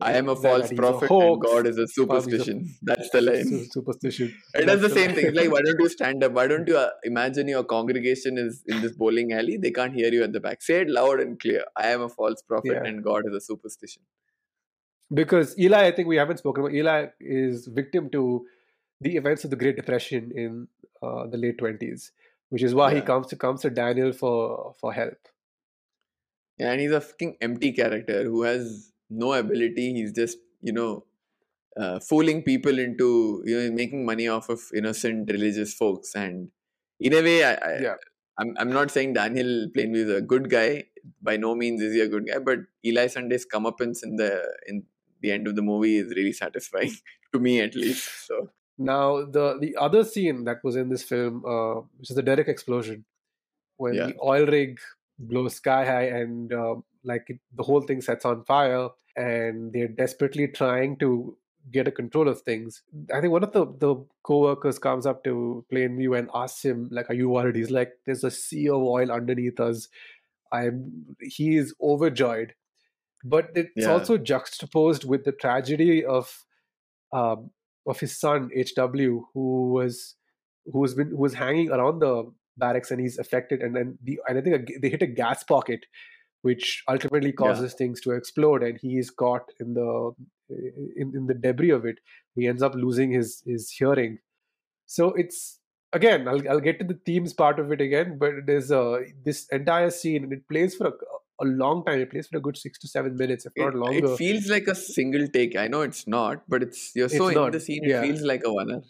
[0.00, 2.74] I am a false he's a prophet and God is a he's a superstition.
[2.82, 3.44] That's the line.
[3.44, 5.26] su- superstition It does the same thing.
[5.26, 6.32] It's like, why don't you stand up?
[6.32, 9.56] Why don't you uh, imagine your congregation is in this bowling alley?
[9.56, 10.62] They can't hear you at the back.
[10.62, 11.64] Say it loud and clear.
[11.76, 12.84] I am a false prophet Yeah.
[12.88, 14.02] and God is a superstition.
[15.12, 18.46] because Eli, I think we haven't spoken about Eli is victim to
[19.00, 20.68] the events of the Great Depression in
[21.02, 22.12] uh, the late twenties,
[22.50, 25.18] which is why he comes to comes to Daniel for for help.
[26.58, 29.94] Yeah, and he's a fucking empty character who has no ability.
[29.94, 31.04] He's just, you know,
[31.76, 36.14] uh, fooling people into, you know, making money off of innocent religious folks.
[36.14, 36.50] And
[36.98, 37.94] in a way, I, I, Yeah.
[38.38, 40.84] I'm, I'm not saying Daniel Plainview is a good guy.
[41.22, 44.84] By no means is he a good guy, but Eli Sunday's comeuppance in the in
[45.22, 46.92] the end of the movie is really satisfying
[47.32, 48.08] to me, at least.
[48.26, 52.22] So Now the the other scene that was in this film, uh, which is the
[52.22, 53.04] derrick explosion,
[53.76, 54.06] when Yeah.
[54.08, 54.78] the oil rig
[55.18, 59.88] blows sky high and uh, like it, the whole thing sets on fire, and they're
[59.88, 61.36] desperately trying to
[61.72, 62.82] get a control of things.
[63.14, 67.10] I think one of the the co-workers comes up to Plainview and asks him like,
[67.10, 69.88] "Are you worried?" He's like, "There's a sea of oil underneath us."
[70.52, 71.16] I'm.
[71.20, 72.54] He is overjoyed,
[73.24, 73.92] but it's Yeah.
[73.92, 76.44] also juxtaposed with the tragedy of
[77.12, 77.50] um,
[77.86, 80.16] of his son HW, who was
[80.72, 84.38] who's been who was hanging around the barracks and he's affected, and then the and
[84.38, 85.86] I think they hit a gas pocket,
[86.42, 90.12] which ultimately causes things to explode, and he is caught in the
[90.96, 91.98] in, in the debris of it.
[92.34, 94.18] He ends up losing his his hearing.
[94.86, 95.58] So it's
[95.92, 99.46] again, I'll I'll get to the themes part of it again, but there's a this
[99.50, 100.92] entire scene and it plays for a,
[101.42, 102.00] a long time.
[102.00, 104.12] It plays for a good six to seven minutes, if not it, longer.
[104.12, 105.56] it feels like a single take.
[105.56, 108.02] I know it's not, but it's you're so It's in not, the scene, yeah.
[108.02, 108.82] it feels like a one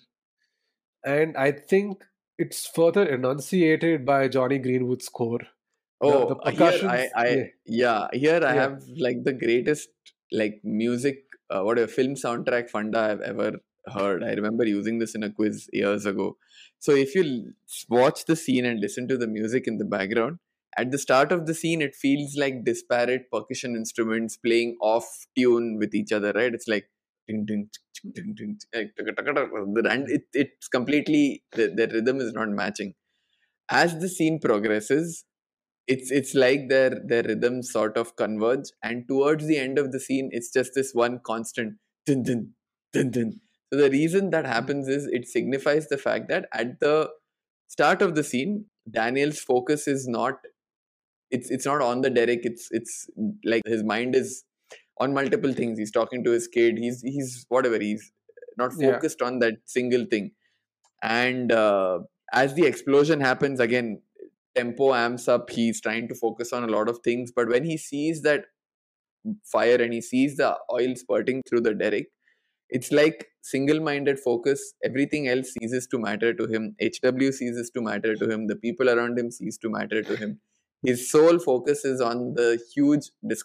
[1.05, 2.05] and I think
[2.39, 5.41] it's further enunciated by Jonny Greenwood's score.
[6.01, 7.45] Oh, the uh, here I, I yeah.
[7.67, 8.07] yeah.
[8.13, 8.61] here I Yeah.
[8.63, 9.89] have like the greatest
[10.33, 11.19] like music,
[11.51, 14.23] uh, what a film soundtrack funda I've ever heard.
[14.23, 16.37] I remember using this in a quiz years ago.
[16.79, 17.53] So if you
[17.89, 20.39] watch the scene and listen to the music in the background,
[20.79, 25.77] at the start of the scene, it feels like disparate percussion instruments playing off tune
[25.79, 26.55] with each other, right?
[26.55, 26.87] It's like
[27.29, 27.67] the-
[29.91, 32.95] and it, it's completely the, the rhythm is not matching.
[33.71, 35.25] As the scene progresses,
[35.95, 40.01] it's it's like their their rhythms sort of converge, and towards the end of the
[40.01, 42.55] scene, it's just this one constant dun dun
[42.93, 43.33] dun dun.
[43.73, 47.11] So the reason that happens is it signifies the fact that at the
[47.69, 50.35] start of the scene, Daniel's focus is not
[51.31, 52.41] it's it's not on the derrick.
[52.45, 53.09] It's it's
[53.45, 54.45] like his mind is
[54.99, 55.79] on multiple things.
[55.79, 56.79] He's talking to his kid.
[56.79, 57.79] He's he's whatever.
[57.79, 58.13] He's
[58.57, 58.93] not Yeah.
[58.95, 60.33] focused on that single thing.
[61.03, 62.01] And uh,
[62.33, 64.03] as the explosion happens again,
[64.55, 65.51] tempo amps up.
[65.51, 67.33] He's trying to focus on a lot of things.
[67.35, 68.45] But when he sees that
[69.45, 72.09] fire and he sees the oil spurting through the derrick,
[72.69, 74.75] it's like single-minded focus.
[74.85, 76.77] Everything else ceases to matter to him.
[76.81, 78.47] HW ceases to matter to him.
[78.47, 80.41] The people around him cease to matter to him.
[80.85, 83.45] His sole focus is on the huge dis-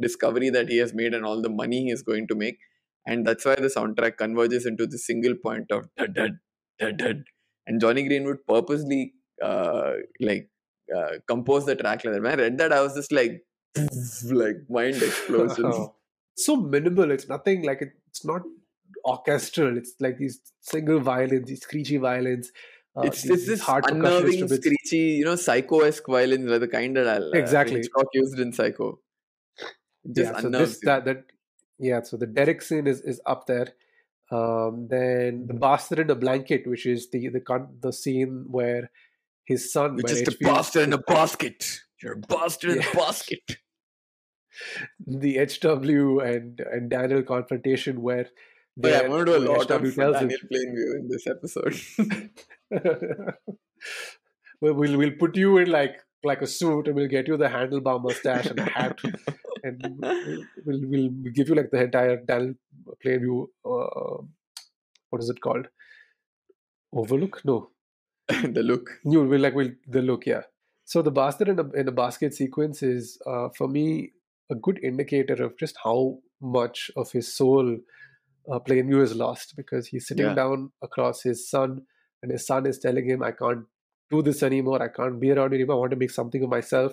[0.00, 2.58] discovery that he has made and all the money he is going to make.
[3.06, 6.38] And that's why the soundtrack converges into the single point of dud dud
[6.78, 7.24] dud dud.
[7.66, 10.50] And Jonny Greenwood purposely uh, like
[10.94, 12.22] uh, composed the track like that.
[12.22, 13.44] When I read that, I was just like,
[14.24, 15.88] like mind explosions.
[16.36, 17.10] so minimal.
[17.10, 18.42] It's nothing like it, it's not
[19.04, 19.76] orchestral.
[19.76, 22.52] It's like these single violins, these screechy violins.
[22.96, 26.96] Uh, it's these- it's this hard unnerving, screechy, you know, psycho-esque violins, like the kind
[26.96, 27.76] that uh, Exactly.
[27.76, 29.00] Hitchcock used in Psycho.
[30.12, 31.24] Just yeah, so this that that
[31.78, 33.68] yeah, so the derrick scene is is up there.
[34.30, 38.90] Um, then the bastard in a blanket, which is the the the scene where
[39.46, 41.80] his son, where is the HW bastard in a basket.
[42.02, 43.56] You're a bastard in a basket.
[45.06, 48.26] the HW and and Daniel confrontation where
[48.82, 51.76] Oh, yeah, I'm going to do a lot HW him- Daniel Plainview in this episode.
[54.60, 57.48] well, we'll we'll put you in like like a suit and we'll get you the
[57.48, 58.98] handlebar mustache and a hat
[59.64, 62.54] and we'll, we'll, we'll give you like the entire Daniel
[63.04, 63.46] Plainview.
[63.64, 64.22] Uh,
[65.10, 65.66] what is it called?
[66.92, 67.42] Overlook?
[67.44, 67.70] No,
[68.52, 68.90] the look.
[69.04, 70.26] you will like will the look.
[70.26, 70.42] Yeah.
[70.84, 74.12] So the basket in a in a basket sequence is uh, for me
[74.50, 77.78] a good indicator of just how much of his soul
[78.50, 80.34] uh, Plainview is lost because he's sitting Yeah.
[80.34, 81.82] down across his son
[82.22, 83.66] and his son is telling him, "I can't
[84.10, 84.82] do this anymore.
[84.82, 85.76] I can't be around you anymore.
[85.76, 86.92] I want to make something of myself."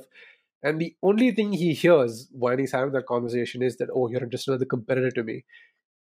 [0.64, 4.26] And the only thing he hears when he's having that conversation is that, "Oh, you're
[4.26, 5.44] just another competitor to me.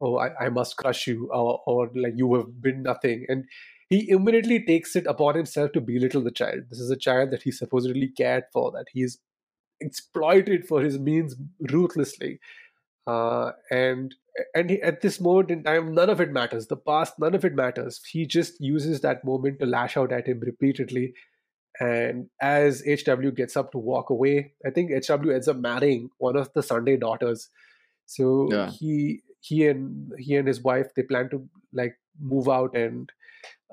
[0.01, 3.45] Oh, I, I must crush you, or, or like you have been nothing." And
[3.89, 6.63] he immediately takes it upon himself to belittle the child.
[6.69, 9.19] This is a child that he supposedly cared for, that he's
[9.79, 11.35] exploited for his means
[11.71, 12.39] ruthlessly.
[13.05, 14.15] Uh, and
[14.53, 16.67] and he, at this moment in time, none of it matters.
[16.67, 18.01] The past, none of it matters.
[18.05, 21.13] He just uses that moment to lash out at him repeatedly.
[21.79, 26.35] And as HW gets up to walk away, I think HW ends up marrying one
[26.35, 27.49] of the Sunday daughters.
[28.05, 28.69] So Yeah.
[28.71, 33.11] he he and he and his wife they plan to like move out and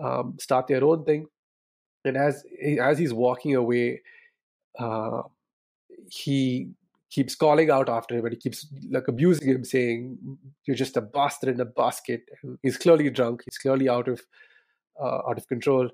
[0.01, 1.27] um, start their own thing.
[2.05, 2.45] And as
[2.81, 4.03] as he's walking away,
[4.79, 5.23] uh,
[6.11, 6.69] he
[7.11, 10.19] keeps calling out after him and he keeps like abusing him, saying,
[10.67, 12.23] "You're just a bastard in a basket."
[12.63, 13.43] He's clearly drunk.
[13.45, 14.23] He's clearly out of
[15.01, 15.89] uh, out of control.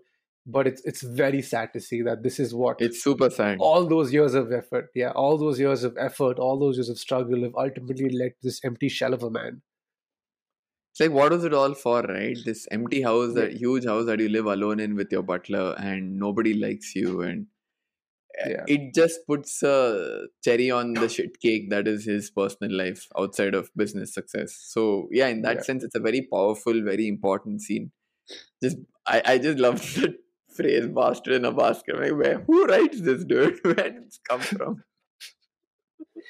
[0.47, 3.59] But it's it's very sad to see that this is what It's super sad.
[3.61, 6.99] all those years of effort, yeah, all those years of effort, all those years of
[6.99, 9.61] struggle have ultimately led to this empty shell of a man.
[11.01, 12.37] It's like, what was it all for, right?
[12.45, 16.19] This empty house, that huge house that you live alone in with your butler, and
[16.19, 17.47] nobody likes you, and
[18.45, 18.65] uh, Yeah.
[18.67, 23.55] it just puts a cherry on the shit cake that is his personal life outside
[23.55, 24.53] of business success.
[24.75, 25.63] So, yeah, in that Yeah.
[25.63, 27.93] sense, it's a very powerful, very important scene.
[28.63, 30.19] Just, I, I just love the
[30.55, 32.41] phrase "bastard in a basket." Like, where?
[32.41, 33.59] Who writes this, dude?
[33.65, 34.85] Where did this come from?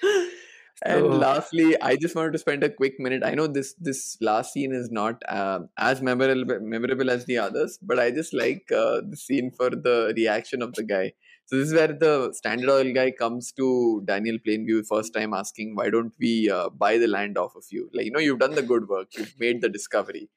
[0.82, 3.22] And So- lastly, I just wanted to spend a quick minute.
[3.24, 7.78] I know this this last scene is not uh, as memorable memorable as the others,
[7.82, 11.12] but I just like uh, the scene for the reaction of the guy.
[11.46, 15.74] So this is where the Standard Oil guy comes to Daniel Plainview first time asking,
[15.76, 17.90] "Why don't we uh, buy the land off of you?
[17.92, 20.28] Like you know, you've done the good work, you've made the discovery.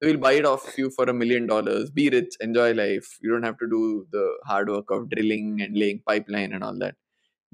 [0.00, 1.90] So we'll buy it off of you for a million dollars.
[1.90, 3.08] Be rich, enjoy life.
[3.20, 6.78] You don't have to do the hard work of drilling and laying pipeline and all
[6.86, 6.94] that."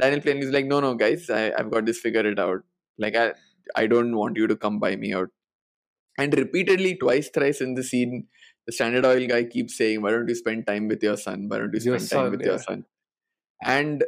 [0.01, 2.63] Daniel Plainview is like, no, no, guys, I, I've got this figured out.
[2.99, 3.33] Like, I,
[3.77, 5.29] I don't want you to come buy me out.
[6.19, 8.27] And repeatedly, twice, thrice in the scene,
[8.67, 11.47] the Standard Oil guy keeps saying, why don't you spend time with your son?
[11.49, 12.85] Why don't you Your spend time son, with your son?
[13.63, 14.05] And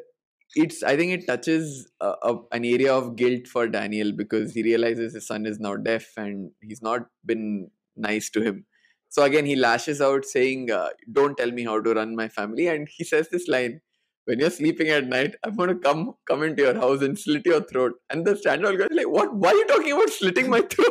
[0.55, 4.63] it's, I think it touches a, a, an area of guilt for Daniel because he
[4.63, 8.67] realizes his son is now deaf and he's not been nice to him.
[9.09, 12.69] So again, he lashes out saying, uh, don't tell me how to run my family.
[12.69, 13.81] And he says this line,
[14.27, 17.47] when you're sleeping at night, I'm going to come come into your house and slit
[17.47, 17.95] your throat.
[18.11, 19.35] And the guy is like, what?
[19.35, 20.91] Why are you talking about slitting my throat?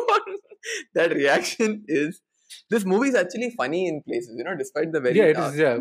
[0.95, 2.21] that reaction is
[2.69, 5.53] this movie is actually funny in places, you know, despite the very Yeah, it dark
[5.53, 5.77] is, yeah.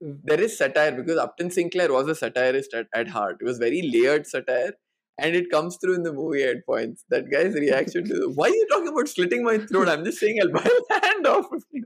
[0.00, 3.36] There is satire because Upton Sinclair was a satirist at, at heart.
[3.40, 4.72] It was very layered satire,
[5.18, 7.04] and it comes through in the movie at points.
[7.10, 9.88] That guy's reaction to why are you talking about slitting my throat?
[9.88, 11.52] I'm just saying I'll buy a hand off.
[11.52, 11.84] of you."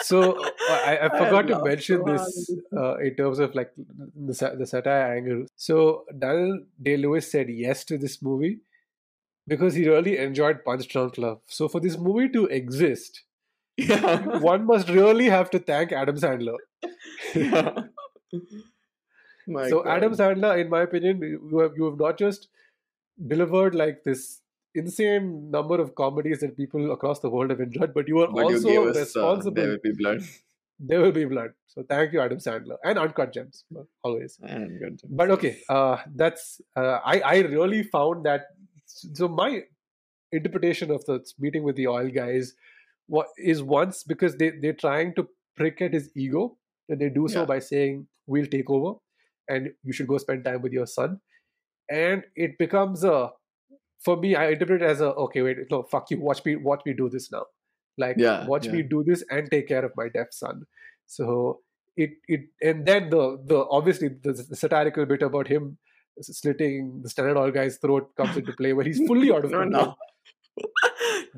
[0.00, 4.56] So uh, I, I I forgot to mention this uh, in terms of like the
[4.58, 5.46] the satire angle.
[5.56, 8.60] So Daniel Day Lewis said yes to this movie
[9.46, 11.40] because he really enjoyed Punch Drunk Love.
[11.46, 13.24] So for this movie to exist,
[13.78, 14.38] Yeah.
[14.38, 16.58] one must really have to thank Adam Sandler.
[17.34, 17.74] Yeah.
[19.68, 19.96] So God.
[19.96, 22.48] Adam Sandler, in my opinion, you have you have not just
[23.34, 24.40] delivered like this
[24.74, 28.48] insane number of comedies that people across the world have enjoyed, but you are But
[28.50, 29.54] you also us, uh, responsible.
[29.54, 30.22] there will be blood.
[30.78, 31.50] there will be blood.
[31.66, 34.38] So thank you, Adam Sandler, and Uncut Gems uh, always.
[34.42, 35.00] And good.
[35.08, 38.46] But okay, uh, that's uh, I I really found that.
[38.86, 39.62] So my
[40.32, 42.54] interpretation of the meeting with the oil guys
[43.06, 46.56] what is once because they they're trying to prick at his ego,
[46.88, 47.46] and they do so Yeah.
[47.46, 48.98] by saying we'll take over,
[49.48, 51.20] and you should go spend time with your son,
[51.90, 53.30] and it becomes a
[54.04, 56.82] for me I interpret it as a okay wait no fuck you watch me watch
[56.86, 57.44] me do this now,
[57.98, 58.72] like Yeah, watch yeah.
[58.72, 60.64] me do this and take care of my deaf son.
[61.06, 61.60] So
[61.96, 65.78] it it and then the the obviously the, the satirical bit about him
[66.22, 69.86] slitting the standard oil guy's throat comes into play where he's fully out of control.
[69.86, 69.94] no.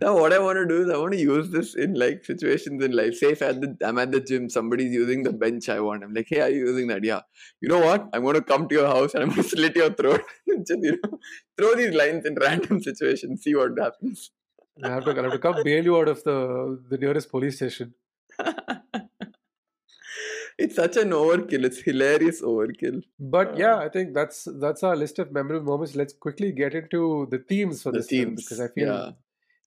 [0.00, 2.82] Now what I want to do is I want to use this in like situations
[2.84, 3.14] in life.
[3.14, 6.02] Say if at the, I'm at the gym, somebody's using the bench I want.
[6.04, 7.04] I'm like, hey, are you using that?
[7.04, 7.20] Yeah.
[7.60, 8.08] You know what?
[8.12, 10.22] I'm going to come to your house and I'm going to slit your throat.
[10.46, 11.18] You know,
[11.58, 14.30] throw these lines in random situations, see what happens.
[14.82, 17.56] I have to, I have to come bail you out of the the nearest police
[17.56, 17.94] station.
[20.64, 21.64] It's such an overkill.
[21.68, 23.02] It's hilarious overkill.
[23.34, 25.94] But yeah, I think that's that's our list of memorable moments.
[25.96, 28.44] Let's quickly get into the themes for The this film themes.
[28.44, 29.10] because I feel Yeah.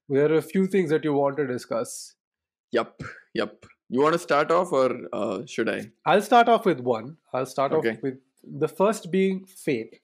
[0.09, 1.95] there are a few things that you want to discuss.
[2.71, 3.01] Yup.
[3.33, 3.65] Yup.
[3.89, 5.91] You want to start off or uh, should I?
[6.05, 7.17] I'll start off with one.
[7.33, 7.91] I'll start Okay.
[7.97, 8.19] off with
[8.63, 9.99] the first being fate.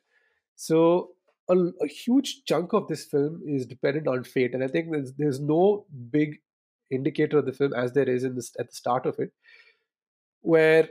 [0.55, 1.11] So
[1.49, 5.13] a, a huge chunk of this film is dependent on fate, and I think there's
[5.13, 6.39] there's no big
[6.91, 9.31] indicator of the film as there is in this at the start of it,
[10.41, 10.89] where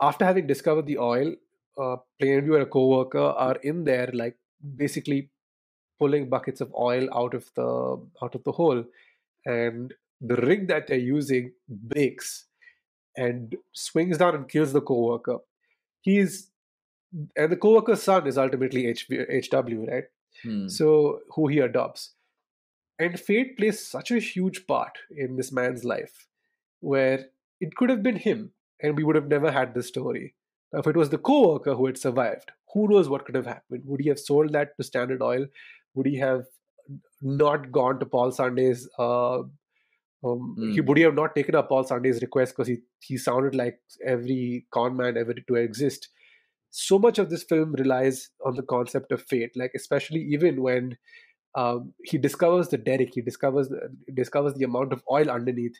[0.00, 1.34] after having discovered the oil,
[1.80, 4.36] uh, Plainview and a co-worker are in there, like
[4.76, 5.30] basically
[5.98, 8.84] pulling buckets of oil out of the out of the hole,
[9.44, 12.46] and the rig that they're using breaks
[13.16, 15.38] and swings down and kills the co-worker.
[16.00, 16.50] He's
[17.36, 20.04] and the co-worker's son is ultimately HW, right?
[20.42, 20.68] Hmm.
[20.68, 22.14] So who he adopts.
[22.98, 26.26] And fate plays such a huge part in this man's life
[26.80, 27.26] where
[27.60, 28.52] it could have been him
[28.82, 30.34] and we would have never had this story.
[30.72, 33.82] Now, if it was the co-worker who had survived, who knows what could have happened?
[33.86, 35.46] Would he have sold that to Standard Oil?
[35.94, 36.44] Would he have
[37.22, 39.42] not gone to Paul Sunday's uh,
[40.24, 40.86] um, he Hmm.
[40.86, 44.66] would he have not taken up Paul Sunday's request because he he sounded like every
[44.72, 46.08] con man ever to exist.
[46.70, 50.98] So much of this film relies on the concept of fate, like especially even when
[51.54, 55.76] um, he discovers the derrick, he discovers the, discovers the amount of oil underneath.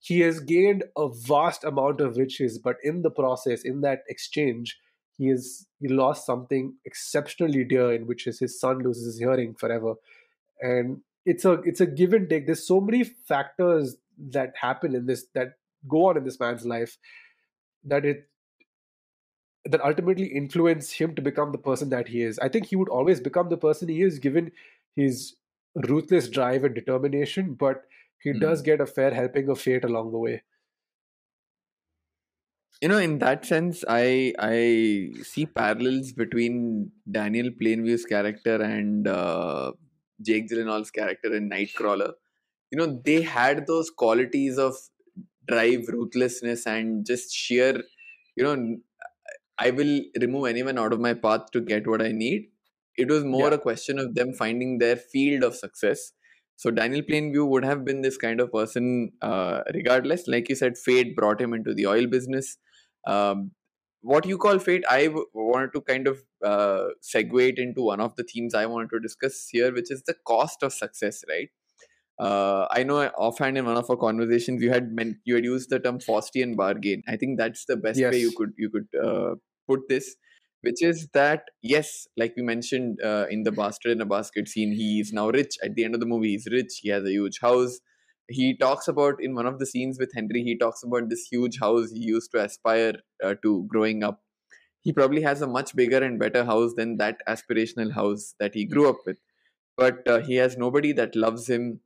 [0.00, 4.78] He has gained a vast amount of riches, but in the process, in that exchange,
[5.16, 9.54] he has he lost something exceptionally dear, in which is his son loses his hearing
[9.54, 9.94] forever,
[10.62, 12.46] and it's a it's a give and take.
[12.46, 13.96] There's so many factors
[14.30, 15.54] that happen in this that
[15.88, 16.96] go on in this man's life
[17.84, 18.28] that it
[19.66, 22.38] that ultimately influence him to become the person that he is.
[22.38, 24.52] I think he would always become the person he is given
[24.96, 25.34] his
[25.74, 27.84] ruthless drive and determination, but
[28.22, 28.38] he Hmm.
[28.44, 30.42] does get a fair helping of fate along the way.
[32.82, 34.58] you know in that sense i i
[35.30, 36.56] see parallels between
[37.18, 39.72] daniel plainview's character and uh,
[40.28, 42.10] jake gyllenhaal's character in nightcrawler
[42.72, 44.76] you know they had those qualities of
[45.52, 47.74] drive ruthlessness and just sheer
[48.36, 48.56] you know
[49.66, 49.94] i will
[50.24, 52.48] remove anyone out of my path to get what i need
[52.96, 53.54] it was more Yeah.
[53.54, 56.12] a question of them finding their field of success
[56.62, 60.26] so daniel plainview would have been this kind of person uh, regardless.
[60.34, 62.58] Like you said fate brought him into the oil business.
[63.06, 63.52] Um,
[64.02, 68.00] what you call fate i w- wanted to kind of uh, segue it into one
[68.00, 71.50] of the themes i wanted to discuss here which is the cost of success right?
[72.20, 75.70] Uh, I know offhand in one of our conversations you had meant you had used
[75.70, 77.02] the term Faustian bargain.
[77.08, 79.36] I think that's the best way you could you could uh,
[79.66, 80.16] put this,
[80.62, 84.72] which is that yes, like we mentioned uh, in the bastard in a basket scene,
[84.72, 85.56] he is now rich.
[85.62, 86.80] At the end of the movie, he's rich.
[86.82, 87.80] He has a huge house.
[88.28, 90.42] He talks about in one of the scenes with Henry.
[90.42, 92.94] He talks about this huge house he used to aspire
[93.24, 94.22] uh, to growing up.
[94.82, 98.64] He probably has a much bigger and better house than that aspirational house that he
[98.66, 99.18] grew up with
[99.76, 101.80] but uh, he has nobody that loves him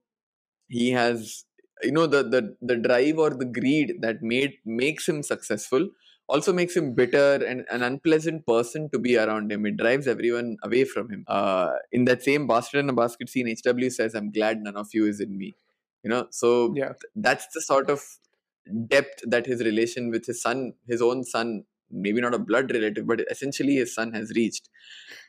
[0.68, 1.44] he has
[1.82, 5.88] you know the the the drive or the greed that made makes him successful
[6.28, 9.66] also makes him bitter and an unpleasant person to be around him.
[9.66, 11.24] It drives everyone away from him.
[11.28, 14.88] Uh, in that same Bastard in a Basket scene, HW says, "I'm glad none of
[14.94, 15.54] you is in me."
[16.02, 16.88] You know, so Yeah.
[16.88, 18.02] th- that's the sort of
[18.88, 23.06] depth that his relation with his son, his own son, maybe not a blood relative,
[23.06, 24.68] but essentially his son has reached.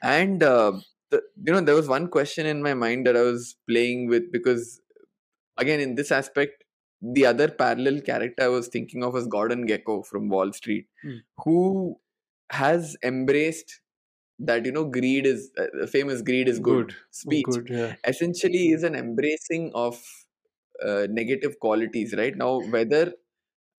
[0.04, 0.74] And uh,
[1.12, 4.32] the, you know, there was one question in my mind that I was playing with
[4.32, 4.82] because,
[5.58, 6.65] again, in this aspect,
[7.14, 11.18] the other parallel character I was thinking of was Gordon Gekko from Wall Street, Hmm.
[11.44, 12.00] who
[12.52, 13.82] has embraced
[14.40, 17.96] that you know greed is uh, the famous greed is good, speech Good, yeah.
[18.06, 20.02] essentially is an embracing of
[20.84, 23.14] uh, negative qualities right now whether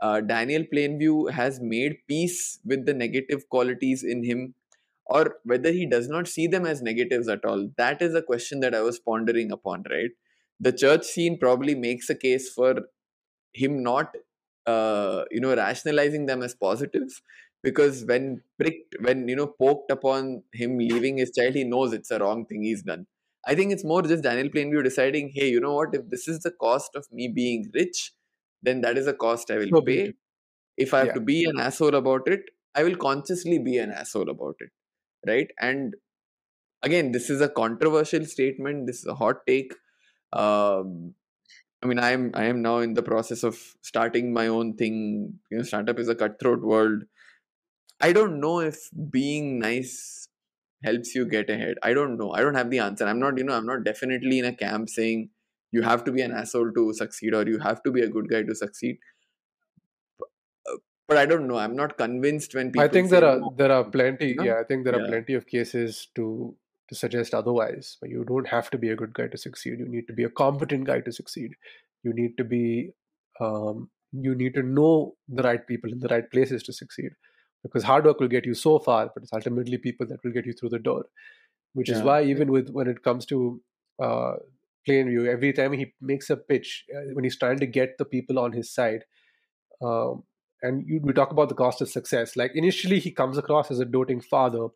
[0.00, 4.54] uh, daniel plainview has made peace with the negative qualities in him
[5.06, 8.60] or whether he does not see them as negatives at all that is a question
[8.60, 10.10] that i was pondering upon right
[10.60, 12.74] the church scene probably makes a case for
[13.62, 14.14] him not
[14.66, 17.22] uh, you know rationalizing them as positives
[17.62, 22.10] because when pricked when you know poked upon him leaving his child he knows it's
[22.10, 23.06] a wrong thing he's done.
[23.46, 25.94] I think it's more just daniel plainview deciding hey you know what?
[25.94, 28.12] If this is the cost of me being rich
[28.62, 30.14] then that is a cost i will So pay.
[30.84, 31.16] if i have Yeah.
[31.16, 34.70] to be an asshole about it i will consciously be an asshole about it
[35.26, 35.50] right?
[35.60, 35.96] And
[36.82, 39.74] again this is a controversial statement this is a hot take.
[40.32, 41.14] Um,
[41.86, 45.34] I mean, I'm I am now in the process of starting my own thing.
[45.50, 47.04] You know, startup is a cutthroat world.
[48.00, 50.26] I don't know if being nice
[50.82, 51.76] helps you get ahead.
[51.84, 52.32] I don't know.
[52.32, 53.06] I don't have the answer.
[53.06, 55.30] I'm not, you know, I'm not definitely in a camp saying
[55.70, 58.28] you have to be an asshole to succeed or you have to be a good
[58.28, 58.98] guy to succeed.
[61.08, 61.56] But I don't know.
[61.56, 62.84] I'm not convinced when people.
[62.84, 63.54] I think say there are no.
[63.56, 64.34] there are plenty.
[64.34, 64.42] know?
[64.42, 65.14] Yeah, I think there are Yeah.
[65.14, 66.56] plenty of cases to
[66.88, 67.96] to suggest otherwise.
[68.00, 69.78] But you don't have to be a good guy to succeed.
[69.78, 71.52] You need to be a competent guy to succeed.
[72.02, 72.90] You need to be.
[73.40, 77.10] Um, you need to know the right people in the right places to succeed.
[77.62, 80.46] Because hard work will get you so far, but it's ultimately people that will get
[80.46, 81.06] you through the door.
[81.74, 83.60] Which is why even with when it comes to
[84.02, 84.34] uh,
[84.88, 88.38] Plainview, every time he makes a pitch, uh, when he's trying to get the people
[88.38, 89.04] on his side,
[89.82, 90.22] um,
[90.62, 92.36] and you, we talk about the cost of success.
[92.36, 94.68] Like initially, he comes across as a doting father,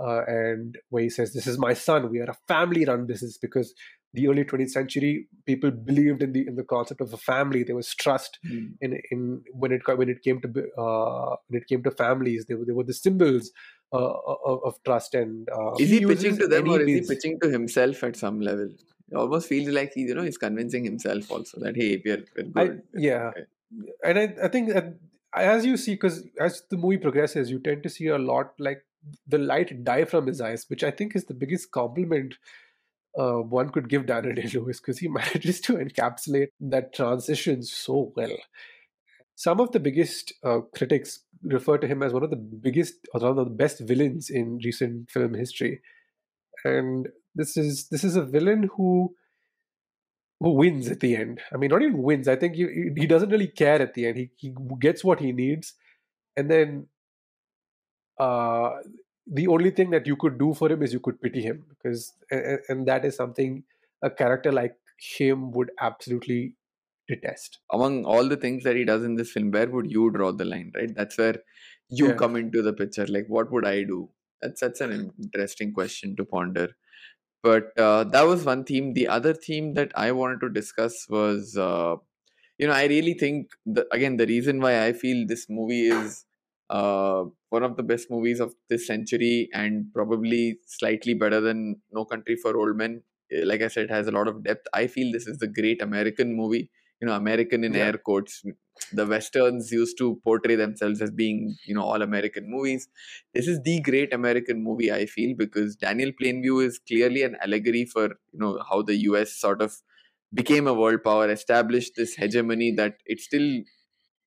[0.00, 2.10] uh, and where he says, "This is my son.
[2.10, 3.74] We are a family-run business." Because
[4.14, 7.62] the early 20th century, people believed in the in the concept of a family.
[7.64, 8.66] There was trust Hmm.
[8.80, 12.46] in in when it when it came to uh, when it came to families.
[12.48, 13.50] They were they were the symbols
[13.92, 15.14] uh, of, of trust.
[15.14, 18.40] And uh, Is he pitching to them or is he pitching to himself at some
[18.40, 18.68] level?
[19.10, 22.46] It almost feels like he, you know, he's convincing himself also that hey, we're, we're
[22.62, 22.82] I, good.
[22.94, 23.44] yeah, Okay.
[24.04, 24.94] and I, I think that
[25.34, 28.82] as you see, because as the movie progresses, you tend to see a lot like
[29.26, 32.34] the light die from his eyes, which I think is the biggest compliment
[33.18, 38.12] uh, one could give Daniel Day Lewis because he manages to encapsulate that transition so
[38.16, 38.36] well.
[39.34, 43.20] Some of the biggest uh, critics refer to him as one of the biggest or
[43.20, 45.80] one of the best villains in recent film history,
[46.64, 49.14] and this is this is a villain who
[50.38, 51.40] who wins at the end.
[51.52, 52.28] I mean, not even wins.
[52.28, 54.18] I think he, he doesn't really care at the end.
[54.18, 55.74] He he gets what he needs,
[56.36, 56.86] and then
[58.18, 58.78] uh,
[59.26, 62.14] the only thing that you could do for him is you could pity him because,
[62.30, 63.64] and, and that is something
[64.02, 66.56] a character like him would absolutely
[67.08, 67.60] detest.
[67.72, 70.44] Among all the things that he does in this film, where would you draw the
[70.44, 70.94] line, right?
[70.94, 71.36] That's where
[71.88, 72.14] you Yeah.
[72.14, 73.06] come into the picture.
[73.06, 74.10] Like, what would I do?
[74.40, 76.70] That's that's an interesting question to ponder.
[77.42, 78.94] But uh, that was one theme.
[78.94, 81.96] The other theme that I wanted to discuss was, uh,
[82.58, 86.24] you know, I really think the, again the reason why I feel this movie is
[86.70, 92.04] uh, one of the best movies of this century and probably slightly better than No
[92.04, 93.02] Country for Old Men.
[93.30, 94.66] eh, Like I said, it has a lot of depth.
[94.72, 96.70] I feel this is the great American movie.
[97.00, 97.76] You know, American in Yeah.
[97.76, 98.42] air quotes.
[98.92, 102.88] The westerns used to portray themselves as being, you know, all American movies.
[103.34, 104.90] This is the great American movie.
[104.92, 109.32] I feel because Daniel Plainview is clearly an allegory for you know how the U.S.
[109.34, 109.76] sort of
[110.34, 113.62] became a world power, established this hegemony that it still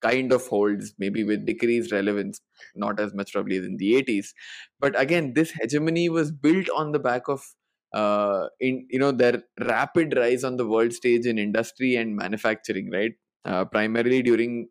[0.02, 2.40] kind of holds, maybe with decreased relevance,
[2.74, 4.34] not as much probably as in the 80s.
[4.80, 7.42] But again, this hegemony was built on the back of
[7.94, 12.90] uh, in you know their rapid rise on the world stage in industry and manufacturing,
[12.90, 13.12] right?
[13.44, 14.68] Uh, primarily during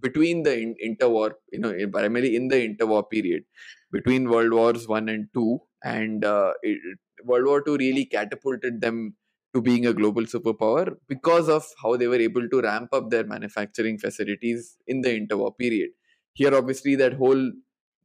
[0.00, 3.44] between the in, interwar, you know, primarily in the interwar period
[3.92, 6.78] between World Wars One and Two, and uh, it,
[7.24, 9.16] World War Two really catapulted them
[9.54, 13.24] to being a global superpower because of how they were able to ramp up their
[13.24, 15.90] manufacturing facilities in the interwar period.
[16.34, 17.50] Here, obviously, that whole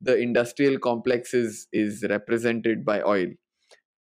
[0.02, 3.28] the industrial complex is is represented by oil.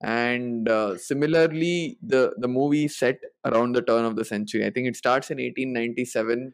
[0.02, 4.88] and uh, similarly the the movie set around the turn of the century i think
[4.88, 6.54] it starts in 1897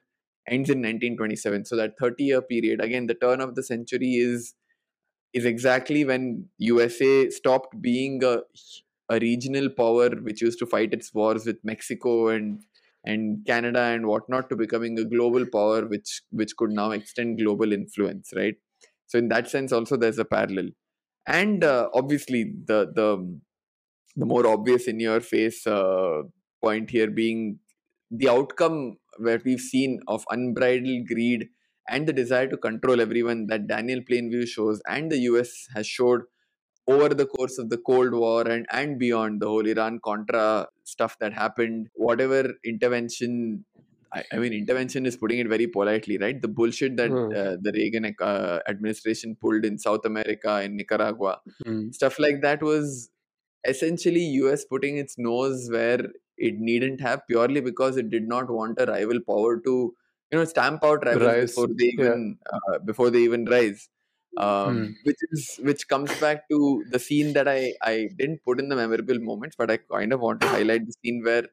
[0.55, 4.53] ends in 1927 so that 30 year period again the turn of the century is
[5.33, 8.41] is exactly when usa stopped being a
[9.15, 12.63] a regional power which used to fight its wars with mexico and
[13.03, 17.73] and canada and whatnot to becoming a global power which which could now extend global
[17.73, 18.55] influence right?
[19.11, 20.69] So in that sense also there's a parallel.
[21.27, 23.39] And uh, obviously the the
[24.15, 26.21] the more obvious in your face uh,
[26.63, 27.59] point here being
[28.09, 31.49] the outcome where we've seen of unbridled greed
[31.89, 36.21] and the desire to control everyone that Daniel Plainview shows and the US has showed
[36.87, 41.17] over the course of the Cold War and, and beyond the whole Iran Contra stuff
[41.19, 43.65] that happened, whatever intervention
[44.13, 46.41] I, I, mean, intervention is putting it very politely, right?
[46.41, 47.31] The bullshit that mm.
[47.33, 51.93] uh, the Reagan uh, administration pulled in South America, in Nicaragua, mm.
[51.93, 53.09] stuff like that was
[53.65, 56.05] essentially US putting its nose where
[56.37, 59.93] it needn't have purely because it did not want a rival power to,
[60.31, 61.49] you know, stamp out rivals rise.
[61.51, 62.75] before they even yeah.
[62.75, 63.87] uh, before they even rise.
[64.37, 64.93] Um, mm.
[65.03, 68.77] Which is which comes back to the scene that I I didn't put in the
[68.77, 71.47] memorable moments, but I kind of want to highlight the scene where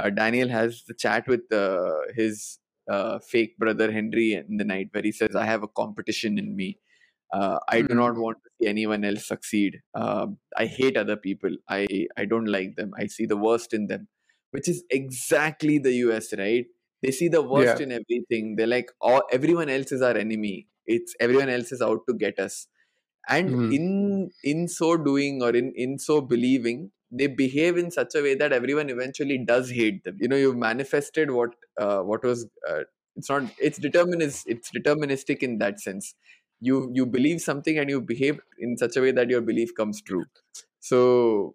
[0.00, 2.58] uh, Daniel has the chat with uh, his
[2.90, 6.56] uh, fake brother Henry in the night where he says, I have a competition in
[6.56, 6.78] me.
[7.32, 7.86] Uh, I mm-hmm.
[7.88, 9.80] do not want to see anyone else succeed.
[9.94, 11.50] Um, I hate other people.
[11.68, 12.92] I, I don't like them.
[12.98, 14.08] I see the worst in them,
[14.50, 16.66] which is exactly the US, right?
[17.02, 17.84] They see the worst yeah.
[17.86, 18.56] in everything.
[18.56, 20.68] They're like, oh, everyone else is our enemy.
[20.86, 22.66] It's everyone else is out to get us.
[23.28, 23.72] And mm-hmm.
[23.72, 28.34] in in so doing or in in so believing, they behave in such a way
[28.34, 32.80] that everyone eventually does hate them you know you've manifested what uh, what was uh,
[33.16, 36.14] it's not it's determinist it's deterministic in that sense
[36.60, 40.00] you you believe something and you behave in such a way that your belief comes
[40.00, 40.24] true
[40.80, 41.54] so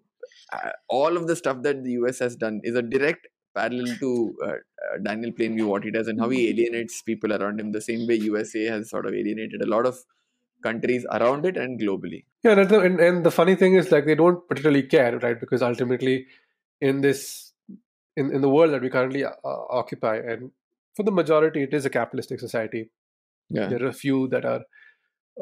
[0.53, 3.27] uh, all of the stuff that the us has done is a direct
[3.57, 4.11] parallel to
[4.47, 7.85] uh, uh, daniel plainview what he does and how he alienates people around him the
[7.89, 10.05] same way usa has sort of alienated a lot of
[10.63, 12.25] countries around it and globally.
[12.43, 15.39] Yeah, and, and the funny thing is like they don't particularly care, right?
[15.39, 16.27] Because ultimately,
[16.81, 17.53] in this
[18.15, 20.51] in, in the world that we currently uh, occupy, and
[20.95, 22.89] for the majority, it is a capitalistic society.
[23.49, 23.67] Yeah.
[23.67, 24.61] There are a few that are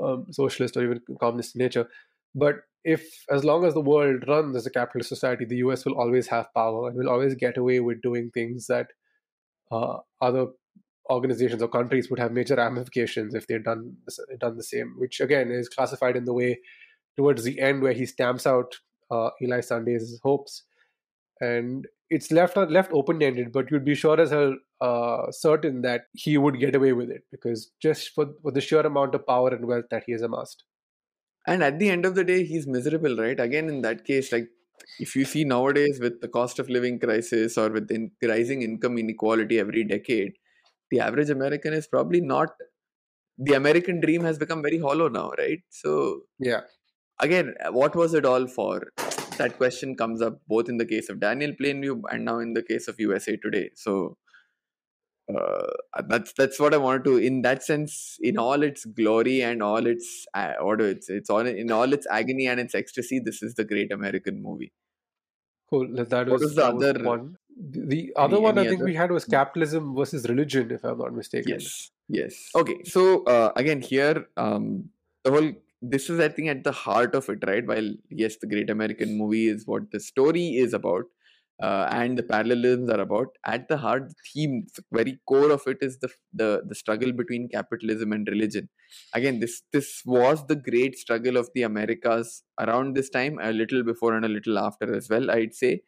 [0.02, 1.88] um, socialist or even communist in nature.
[2.34, 2.56] But
[2.86, 6.28] if, as long as the world runs as a capitalist society, the US will always
[6.28, 8.88] have power and will always get away with doing things that
[9.72, 10.48] uh, other
[11.10, 13.98] organizations or countries would have major ramifications if they'd done
[14.40, 16.60] done the same, which again is classified in the way
[17.18, 18.76] towards the end where he stamps out
[19.10, 20.64] uh, Eli Sunday's hopes,
[21.42, 23.52] and it's left left open ended.
[23.52, 27.24] But you'd be sure as hell uh, certain that he would get away with it
[27.32, 30.64] because just for, for the sheer amount of power and wealth that he has amassed.
[31.48, 33.40] And at the end of the day, he's miserable, right?
[33.40, 34.48] Again, in that case, like
[35.00, 38.98] if you see nowadays with the cost of living crisis or with in rising income
[38.98, 40.34] inequality every decade
[40.92, 42.50] the average American is probably not
[43.38, 45.60] the American dream has become very hollow now, right?
[45.70, 46.62] So yeah.
[47.20, 48.92] Again, what was it all for?
[49.38, 52.64] That question comes up both in the case of Daniel Plainview and now in the
[52.64, 53.72] case of USA Today.
[53.76, 54.18] So
[55.34, 57.18] uh, that's that's what I wanted to.
[57.18, 61.46] In that sense, in all its glory and all its uh, what it's it's all
[61.46, 64.72] in all its agony and its ecstasy, this is the great American movie.
[65.70, 65.88] Cool.
[65.94, 67.38] That was, was the other one.
[67.58, 68.86] The other any, one any I think other?
[68.86, 71.54] we had was capitalism versus religion, if I'm not mistaken.
[71.54, 71.92] Yes.
[72.08, 72.50] Yes.
[72.54, 72.84] Okay.
[72.84, 74.90] So uh, again, here um,
[75.24, 75.52] the whole
[75.82, 77.66] this is I think at the heart of it, right?
[77.66, 81.06] While yes, the Great American Movie is what the story is about,
[81.62, 83.28] uh, and the parallelisms are about.
[83.46, 87.12] At the heart, the theme, the very core of it is the the the struggle
[87.14, 88.70] between capitalism and religion.
[89.14, 93.84] Again, this this was the great struggle of the Americas around this time, a little
[93.84, 95.32] before and a little after as well.
[95.32, 95.82] I'd say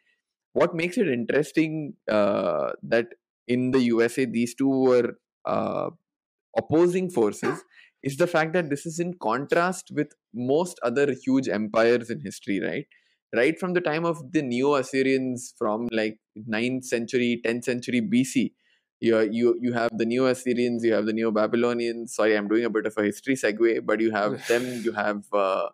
[0.54, 3.08] what makes it interesting uh, that
[3.48, 5.14] in the USA these two were
[5.46, 5.90] uh,
[6.58, 7.64] opposing forces
[8.04, 12.60] is the fact that this is in contrast with most other huge empires in history,
[12.60, 12.88] right?
[13.36, 16.20] Right from the time of the Neo Assyrians from like
[16.50, 18.52] 9th century, 10th century BC,
[19.00, 22.16] you, you you have the Neo Assyrians, you have the Neo Babylonians.
[22.16, 25.24] Sorry, I'm doing a bit of a history segue, but you have them, you have
[25.34, 25.70] uh,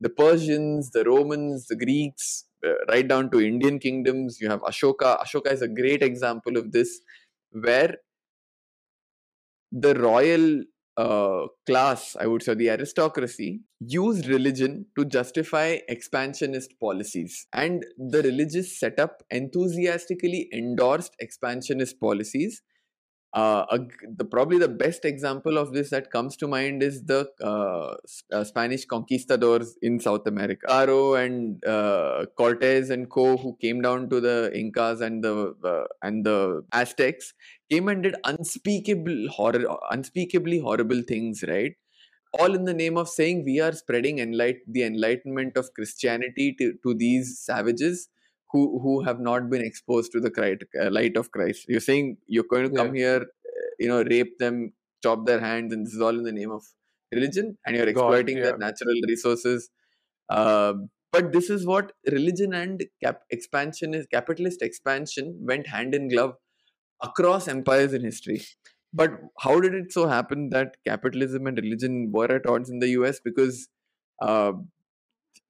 [0.00, 4.38] the Persians, the Romans, the Greeks, uh, right down to Indian kingdoms.
[4.40, 5.20] You have Ashoka.
[5.20, 7.00] Ashoka is a great example of this,
[7.50, 7.96] where
[9.72, 10.62] the royal
[10.98, 17.46] uh, class, I would say, the aristocracy, used religion to justify expansionist policies.
[17.52, 22.62] And the religious setup enthusiastically endorsed expansionist policies
[23.34, 23.78] uh, a
[24.16, 27.94] the probably the best example of this that comes to mind is the uh,
[28.34, 30.66] uh, Spanish conquistadors in South America.
[30.66, 35.54] Pizarro and uh, Cortez and co, who came down to the Incas and the
[36.02, 37.34] and the Aztecs,
[37.70, 41.44] came and did unspeakable horror, unspeakably horrible things.
[41.46, 41.74] Right,
[42.32, 46.74] all in the name of saying we are spreading enlight the enlightenment of Christianity to,
[46.82, 48.08] to these savages
[48.50, 51.66] who who have not been exposed to the uh, light of Christ.
[51.68, 55.72] You're saying you're going to come here, uh, you know, rape them, chop their hands,
[55.72, 56.64] and this is all in the name of
[57.12, 58.44] religion, and you're God, exploiting yeah.
[58.44, 59.70] their natural resources.
[60.28, 60.74] Uh,
[61.10, 64.06] but this is what religion and cap- expansion is.
[64.06, 66.34] Capitalist expansion went hand in glove
[67.02, 68.42] across empires in history.
[68.92, 72.88] But how did it so happen that capitalism and religion were at odds in the
[72.90, 73.20] US?
[73.20, 73.68] Because
[74.22, 74.52] uh,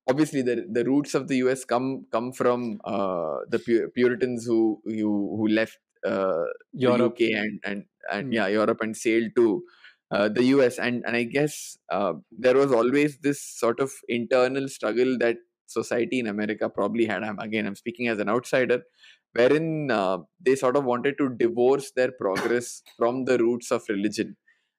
[0.08, 4.80] obviously the the roots of the US come come from uh, the Pu- Puritans who
[4.84, 7.12] who, who left uh, Europe.
[7.18, 8.32] the UK and and, and Hmm.
[8.32, 9.62] yeah Europe and sailed to
[10.10, 14.68] uh, the US and and I guess uh, there was always this sort of internal
[14.68, 15.36] struggle that
[15.66, 17.22] society in America probably had.
[17.22, 18.84] I'm, again, I'm speaking as an outsider,
[19.32, 24.36] wherein uh, they sort of wanted to divorce their progress from the roots of religion,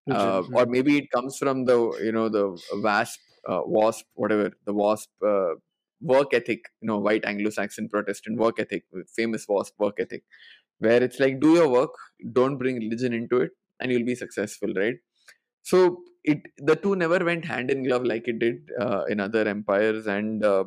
[0.09, 2.45] uh, Religion, or maybe it comes from the you know the
[2.83, 5.09] wasp, uh, wasp, whatever the wasp.
[5.25, 5.55] Uh,
[6.01, 10.23] work ethic you know white anglo-saxon protestant work ethic famous wasp work ethic
[10.79, 11.91] where it's like do your work
[12.31, 14.95] don't bring religion into it and you'll be successful right
[15.61, 19.47] so it the two never went hand in glove like it did uh, in other
[19.47, 20.63] empires and uh,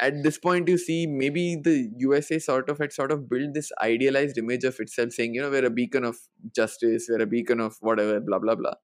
[0.00, 3.70] at this point you see maybe the usa sort of had sort of built this
[3.80, 6.16] idealized image of itself saying you know we're a beacon of
[6.54, 8.74] justice we're a beacon of whatever blah blah blah.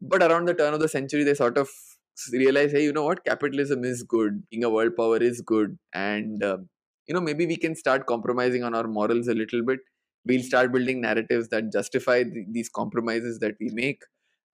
[0.00, 1.68] But around the turn of the century they sort of
[2.32, 3.24] realize hey you know what?
[3.24, 4.42] Capitalism is good.
[4.50, 5.78] Being a world power is good.
[5.92, 6.58] And uh,
[7.06, 9.80] you know maybe we can start compromising on our morals a little bit.
[10.24, 14.02] We'll start building narratives that justify th- these compromises that we make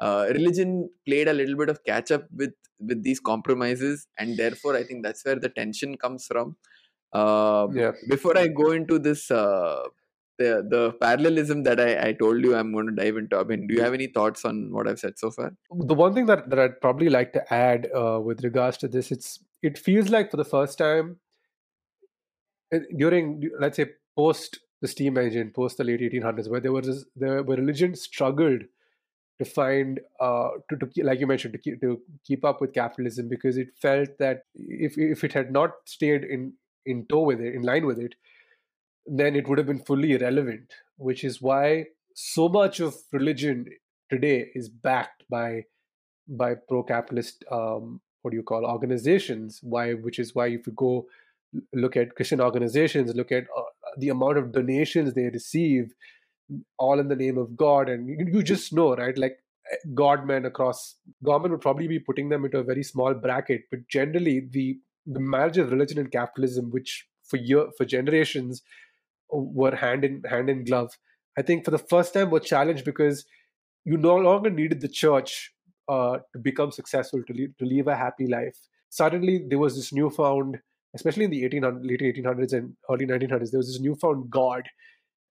[0.00, 4.76] uh, religion played a little bit of catch up with with these compromises and therefore
[4.76, 6.56] i think that's where the tension comes from
[7.12, 7.92] uh, Yeah.
[8.08, 9.82] before i go into this uh,
[10.38, 13.66] the the parallelism that I, I told you i'm going to dive into i mean
[13.66, 16.48] do you have any thoughts on what i've said so far the one thing that,
[16.50, 20.30] that I'd probably like to add uh, with regards to this, it's it feels like
[20.30, 21.16] for the first time
[22.74, 23.86] uh, during let's say
[24.16, 27.94] post the steam engine, post the late 1800s, where there was this, there where religion
[27.96, 28.62] struggled
[29.38, 33.28] to find uh, to, to like you mentioned to keep, to keep up with capitalism
[33.28, 36.52] because it felt that if if it had not stayed in
[36.86, 38.14] in tow with it, in line with it,
[39.06, 40.72] then it would have been fully irrelevant.
[40.96, 43.66] Which is why so much of religion
[44.10, 45.64] today is backed by
[46.26, 51.06] by pro-capitalist um, what do you call organizations why which is why if you go
[51.72, 53.62] look at christian organizations look at uh,
[53.96, 55.94] the amount of donations they receive
[56.78, 59.38] all in the name of god and you, you just know right like
[59.72, 63.62] eh, god men across government would probably be putting them into a very small bracket
[63.70, 68.62] but generally the the marriage of religion and capitalism which for year for generations
[69.34, 70.96] uh, were hand in hand in glove
[71.38, 73.24] i think for the first time were challenged because
[73.84, 75.52] you no longer needed the church
[75.88, 78.58] uh, to become successful, to, to live a happy life.
[78.90, 80.58] Suddenly, there was this newfound,
[80.94, 84.68] especially in the 1800, late 1800s and early 1900s, there was this newfound God,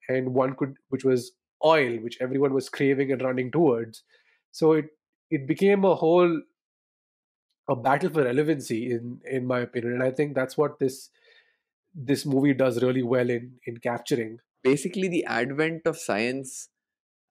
[0.08, 1.32] and one could, which was
[1.66, 4.04] oil, which everyone was craving and running towards.
[4.52, 4.88] So it
[5.30, 6.42] it became a whole
[7.70, 11.10] a battle for relevancy, in in my opinion, and I think that's what this
[11.94, 14.40] this movie does really well in in capturing.
[14.64, 16.70] basically the advent of science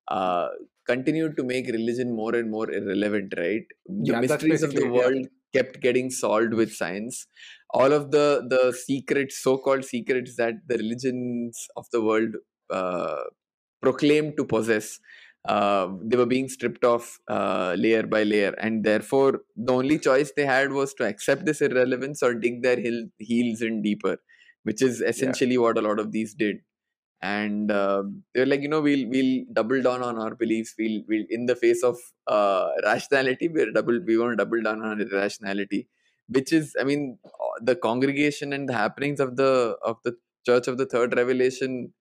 [0.09, 0.49] uh,
[0.87, 3.67] continued to make religion more and more irrelevant right
[4.05, 5.09] the Yeah, mysteries of the it, yeah.
[5.09, 7.27] world kept getting solved with science
[7.71, 12.37] all of the the secrets so-called secrets that the religions of the world
[12.71, 13.23] uh,
[13.83, 14.99] proclaimed to possess.
[15.49, 18.53] Uh, they were being stripped off uh, layer by layer.
[18.59, 22.79] And therefore the only choice they had was to accept this irrelevance or dig their
[22.81, 24.19] heel, heels in deeper
[24.67, 26.57] which is essentially what a lot of these did.
[27.23, 28.03] And uh,
[28.35, 30.75] they're like you know we'll we'll double down on our beliefs.
[30.79, 31.97] We'll we'll in the face of
[32.27, 35.89] uh, rationality we're double we want to double down on irrationality
[36.29, 37.03] which is i mean
[37.69, 40.13] the congregation and the happenings of the of the
[40.45, 41.93] church of the third revelation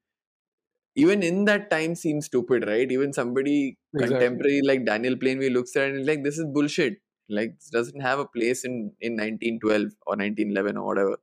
[0.96, 2.92] even in that time seems stupid right?
[2.92, 4.18] Even somebody Exactly.
[4.18, 6.98] contemporary like daniel plainview looks at it and is like this is bullshit.
[7.30, 11.18] Like doesn't have a place in in 1912 or 1911 or whatever.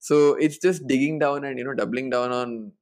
[0.00, 2.72] So it's just digging down and you know doubling down on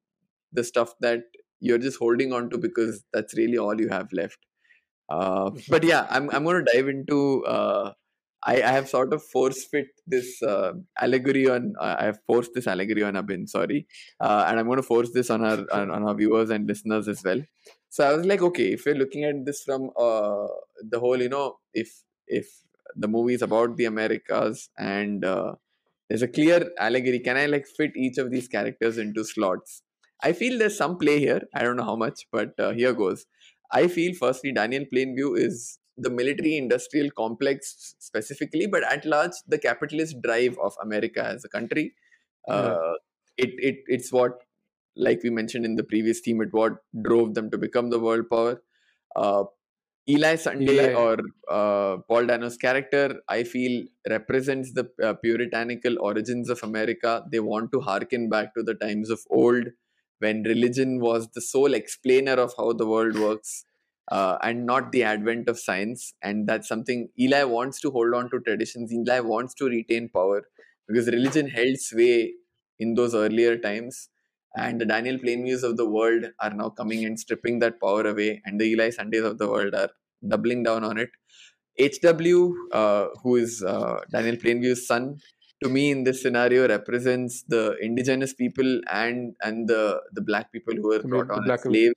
[0.52, 1.24] the stuff that
[1.60, 4.38] you're just holding on to because that's really all you have left.
[5.08, 7.92] Uh, but yeah i'm i'm going to dive into uh,
[8.46, 11.74] I, I have sort of force fit this uh, allegory on.
[11.80, 13.48] Uh, I have forced this allegory on Abhin.
[13.48, 13.86] Sorry,
[14.20, 17.08] uh, and I'm going to force this on our on, on, our viewers and listeners
[17.08, 17.42] as well.
[17.90, 20.46] So I was like, okay, if we're looking at this from uh,
[20.80, 22.46] the whole, you know, if if
[22.94, 25.54] the movie is about the Americas and uh,
[26.08, 29.82] there's a clear allegory, can I like fit each of these characters into slots?
[30.22, 31.42] I feel there's some play here.
[31.52, 33.26] I don't know how much, but uh, here goes.
[33.72, 39.58] I feel firstly Daniel Plainview is the military industrial complex specifically, but at large, the
[39.58, 41.94] capitalist drive of America as a country.
[42.48, 42.92] Uh,
[43.36, 44.42] it, it It's what,
[44.96, 48.28] like we mentioned in the previous theme, it what drove them to become the world
[48.30, 48.62] power.
[49.14, 49.44] Uh,
[50.08, 50.94] Eli Sunday Eli.
[50.94, 51.16] or
[51.50, 57.24] uh, Paul Dano's character, I feel, represents the uh, puritanical origins of America.
[57.30, 59.64] They want to harken back to the times of old
[60.20, 63.64] when religion was the sole explainer of how the world works
[64.08, 66.14] uh, and not the advent of science.
[66.22, 68.92] And that's something Eli wants to hold on to traditions.
[68.92, 70.42] Eli wants to retain power
[70.88, 72.34] because religion held sway
[72.78, 74.08] in those earlier times.
[74.56, 78.40] And the Daniel Plainviews of the world are now coming and stripping that power away.
[78.44, 79.90] And the Eli Sundays of the world are
[80.26, 81.10] doubling down on it.
[81.78, 85.18] HW, uh, who is uh, Daniel Plainview's son,
[85.62, 90.74] to me in this scenario represents the indigenous people and and the the black people
[90.74, 91.94] who were brought on as slaves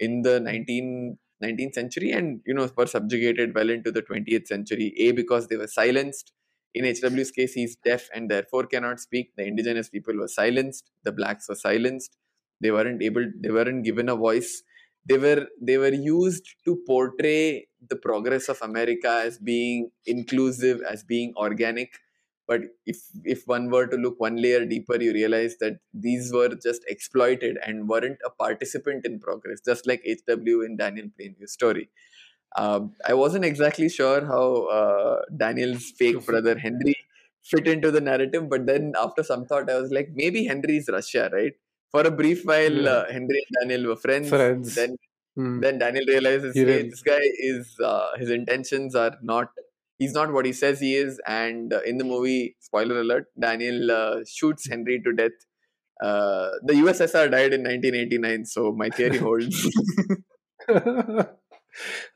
[0.00, 4.92] in the 19, 19th century and you know were subjugated well into the 20th century.
[4.98, 6.32] A because they were silenced.
[6.74, 9.30] In hw's case he's deaf and therefore cannot speak.
[9.36, 10.90] The indigenous people were silenced.
[11.04, 12.16] The blacks were silenced.
[12.60, 14.62] They weren't able they weren't given a voice.
[15.08, 21.02] They were they were used to portray the progress of america as being inclusive as
[21.02, 21.94] being organic
[22.50, 23.00] but if
[23.34, 25.76] if one were to look one layer deeper you realize that
[26.06, 31.10] these were just exploited and weren't a participant in progress just like hw in daniel
[31.18, 31.88] plainview's story.
[32.60, 34.46] Um, i wasn't exactly sure how
[34.78, 36.96] uh, daniel's fake brother henry
[37.50, 41.30] fit into the narrative but then after some thought i was like maybe henry's russia
[41.32, 41.52] right?
[41.92, 42.90] For a brief while yeah.
[42.90, 44.28] uh, henry and daniel were friends.
[44.28, 44.74] Friends.
[44.80, 44.96] Then
[45.36, 45.54] hmm.
[45.62, 49.48] then daniel realizes hey, this guy is uh, his intentions are not
[50.00, 51.20] he's not what he says he is.
[51.26, 55.38] And uh, in the movie, spoiler alert, Daniel uh, shoots Henry to death.
[56.02, 59.68] Uh, the USSR died in 1989, so my theory holds.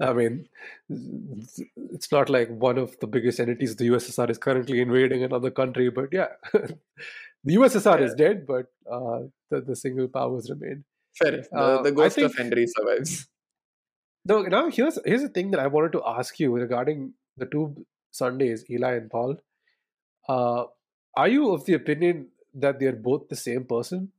[0.01, 0.49] I mean,
[0.89, 5.91] it's not like one of the biggest entities the USSR is currently invading another country,
[5.91, 8.07] but yeah, the USSR yeah.
[8.07, 9.21] is dead, but uh,
[9.51, 10.85] the, the single powers remain.
[11.17, 11.43] Fair.
[11.43, 13.29] The, uh, the ghost think, of Henry survives.
[14.25, 17.87] No, now here's here's a thing that I wanted to ask you regarding the two
[18.11, 19.37] Sundays, Eli and Paul,
[20.29, 20.65] uh,
[21.17, 24.13] are you of the opinion that they're both the same person?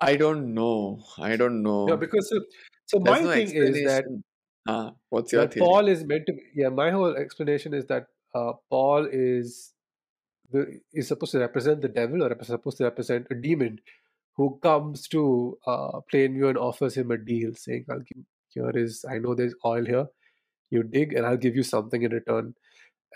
[0.00, 1.02] I don't know.
[1.18, 1.88] I don't know.
[1.88, 2.40] Yeah, because so,
[2.86, 4.04] so my no thing is that
[4.66, 5.64] uh, what's your theory?
[5.64, 6.32] Paul is meant to.
[6.34, 9.72] Be, yeah, my whole explanation is that uh, Paul is
[10.50, 13.80] the is supposed to represent the devil or supposed to represent a demon
[14.36, 19.04] who comes to uh, Plainview and offers him a deal, saying, "I'll give here is
[19.08, 20.06] I know there's oil here
[20.70, 22.54] you dig and i'll give you something in return.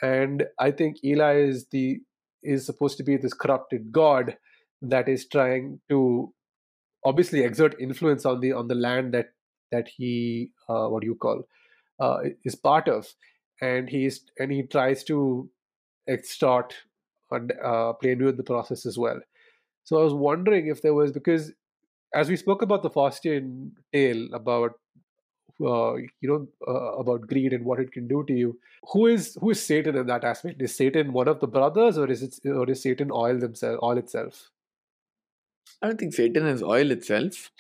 [0.03, 2.01] And i think eli is the
[2.43, 4.37] is supposed to be this corrupted god
[4.81, 6.33] that is trying to
[7.05, 9.31] obviously exert influence on the on the land that
[9.73, 11.43] that he uh, what do you call
[12.01, 13.07] uh, is part of.
[13.61, 15.51] And he's and he tries to
[16.09, 16.75] extort
[17.31, 19.21] and uh, Plainview in the process as well.
[19.85, 21.53] So i was wondering if there was because
[22.15, 24.73] as we spoke about the faustian tale about
[25.65, 28.59] uh, you know uh, about greed and what it can do to you.
[28.93, 30.63] Who is who is satan in that aspect?
[30.63, 33.99] Is satan one of the brothers or is it or is satan oil themselves oil
[33.99, 34.51] itself?
[35.83, 37.51] I don't think satan is oil itself.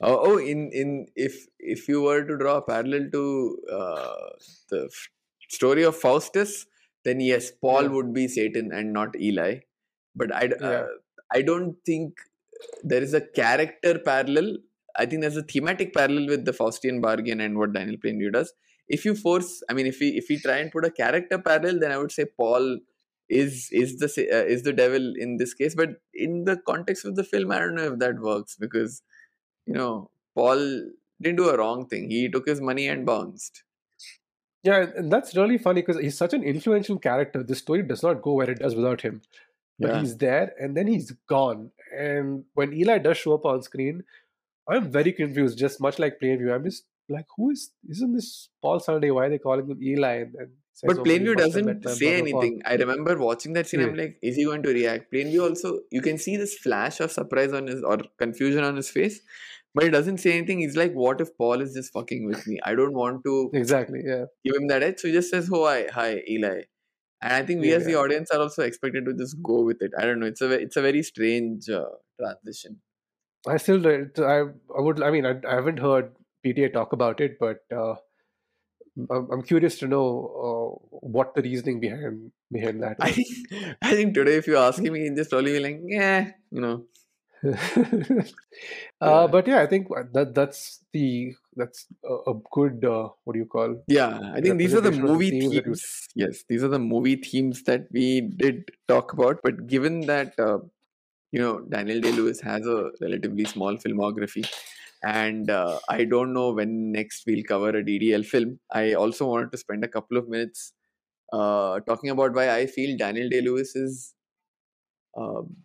[0.00, 4.30] Uh, oh in in if if you were to draw a parallel to uh,
[4.70, 4.88] the
[5.50, 6.66] story of faustus
[7.04, 7.88] then yes paul yeah.
[7.88, 9.58] would be satan and not eli.
[10.16, 10.66] But i yeah.
[10.68, 10.86] Uh,
[11.34, 12.18] i don't think
[12.82, 14.56] there is a character parallel
[14.96, 18.52] I think there's a thematic parallel with the Faustian bargain and what Daniel Plainview does.
[18.88, 21.80] If you force, I mean, if we if we try and put a character parallel,
[21.80, 22.78] then I would say Paul
[23.28, 25.74] is is the uh, is the devil in this case.
[25.74, 29.02] But in the context of the film, I don't know if that works because
[29.66, 30.82] you know Paul
[31.20, 32.10] didn't do a wrong thing.
[32.10, 33.62] He took his money and bounced.
[34.62, 37.42] Yeah, and that's really funny because he's such an influential character.
[37.42, 39.22] The story does not go where it does without him.
[39.78, 40.00] But yeah.
[40.00, 41.72] he's there and then he's gone.
[41.96, 44.04] And when Eli does show up on screen,
[44.68, 46.54] I'm very confused, just much like Plainview.
[46.54, 49.10] I'm just like, who is isn't this Paul Sunday?
[49.10, 50.12] Why are they calling him Eli?
[50.20, 50.50] And, and
[50.84, 52.62] but Plainview doesn't say anything.
[52.64, 53.80] I remember watching that scene.
[53.80, 53.86] Yeah.
[53.88, 55.12] I'm like, is he going to react?
[55.12, 58.88] Plainview also, you can see this flash of surprise on his or confusion on his
[58.88, 59.20] face,
[59.74, 60.60] but he doesn't say anything.
[60.60, 62.58] He's like, "What if Paul is just fucking with me?
[62.64, 64.00] I don't want to Exactly.
[64.04, 64.24] Yeah.
[64.44, 66.62] give him that edge." So he just says, "Oh, hi, hi, Eli."
[67.22, 67.98] And I think we, as the Yeah.
[67.98, 69.92] audience, are also expected to just go with it.
[69.98, 70.26] I don't know.
[70.26, 71.84] It's a it's a very strange uh,
[72.20, 72.80] transition.
[73.46, 74.40] I still don't- I
[74.76, 76.12] I would I mean I, I haven't heard
[76.44, 77.94] PTA talk about it, but uh,
[79.10, 80.06] I'm, curious to know
[80.46, 82.96] uh, what the reasoning behind behind that.
[83.00, 83.28] I think
[83.82, 86.84] I think today, if you ask him, he'll just probably be like, "Yeah, you know."
[87.44, 88.24] uh,
[89.00, 89.26] Yeah.
[89.26, 93.46] but yeah, I think that that's the that's a, a good uh, what do you
[93.46, 96.08] call Yeah, I think these are the movie themes themes.
[96.14, 99.40] Yes, these are the movie themes that we did talk about.
[99.42, 100.58] But given that uh,
[101.32, 104.46] you know Daniel Day Lewis has a relatively small filmography,
[105.02, 108.60] and uh, I don't know when next we'll cover a DDL film.
[108.70, 110.72] I also wanted to spend a couple of minutes
[111.32, 114.14] uh, talking about why I feel Daniel Day Lewis is.
[115.16, 115.56] um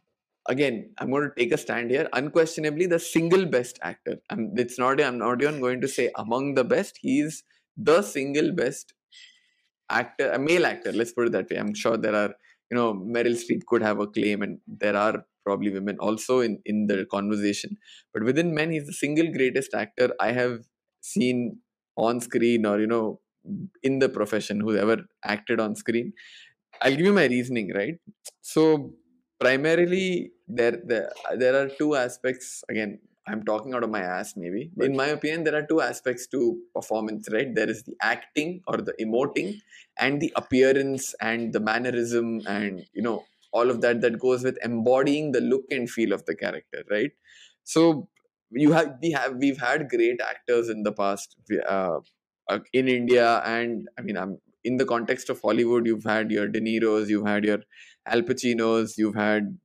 [0.52, 2.08] again, I'm going to take a stand here.
[2.14, 4.18] Unquestionably, the single best actor.
[4.30, 5.02] I'm, it's not.
[5.02, 7.00] I'm not even going to say among the best.
[7.02, 7.44] He's
[7.78, 8.94] the single best
[9.90, 10.92] actor, a male actor.
[10.92, 11.58] Let's put it that way.
[11.58, 12.34] I'm sure there are,
[12.70, 16.60] you know, Meryl Streep could have a claim, and there are probably women also in
[16.66, 17.78] in the conversation.
[18.14, 20.58] But within men, he's the single greatest actor I have
[21.14, 21.44] seen
[22.08, 23.06] on screen, or you know,
[23.84, 24.98] in the profession who's ever
[25.36, 26.14] acted on screen.
[26.82, 27.96] I'll give you my reasoning, right?
[28.42, 28.94] So
[29.40, 34.72] primarily there there, there are two aspects again i'm talking out of my ass maybe
[34.88, 36.40] in my opinion there are two aspects to
[36.74, 39.50] performance right there is the acting or the emoting
[40.00, 43.24] and the appearance and the mannerism and you know
[43.58, 47.12] all of that that goes with embodying the look and feel of the character right
[47.76, 47.86] so
[48.64, 51.36] you have we have we've had great actors in the past
[51.76, 52.00] uh,
[52.50, 56.48] uh, in india and i mean i'm in the context of hollywood you've had your
[56.56, 57.60] de niro's you've had your
[58.08, 59.58] Al Pacino's, you've had.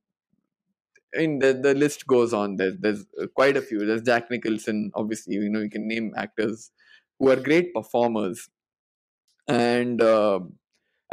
[1.15, 2.57] I mean, the, the list goes on.
[2.57, 3.85] There's there's uh, quite a few.
[3.85, 5.35] There's Jack Nicholson, obviously.
[5.35, 6.71] You know, you can name actors
[7.19, 8.49] who are great performers,
[9.47, 10.41] and uh,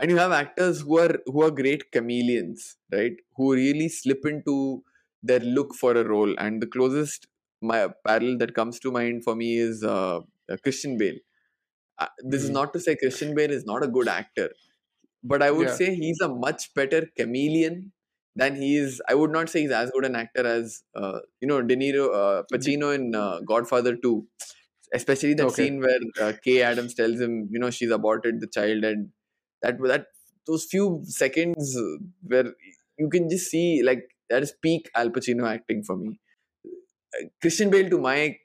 [0.01, 3.13] and you have actors who are who are great chameleons, right?
[3.35, 4.83] Who really slip into
[5.23, 6.33] their look for a role.
[6.39, 7.27] And the closest
[7.61, 10.19] my parallel that comes to mind for me is uh,
[10.49, 11.17] uh, Christian Bale.
[11.99, 12.59] Uh, this is Mhm.
[12.59, 14.49] not to say Christian Bale is not a good actor
[15.23, 15.71] but I would Yeah.
[15.71, 17.91] say he's a much better chameleon
[18.35, 19.01] than he is.
[19.09, 22.13] I would not say he's as good an actor as uh, you know De Niro,
[22.13, 24.27] uh, Pacino in uh, Godfather Two,
[24.93, 25.51] especially that Okay.
[25.51, 29.11] scene where uh, Kay Adams tells him, you know, she's aborted the child, and
[29.61, 30.07] that that
[30.47, 32.53] those few seconds uh, where
[32.97, 36.19] you can just see like that is peak Al Pacino acting for me.
[37.15, 38.37] Uh, Christian Bale, to my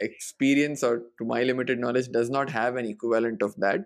[0.00, 3.80] experience or to my limited knowledge, does not have an equivalent of that.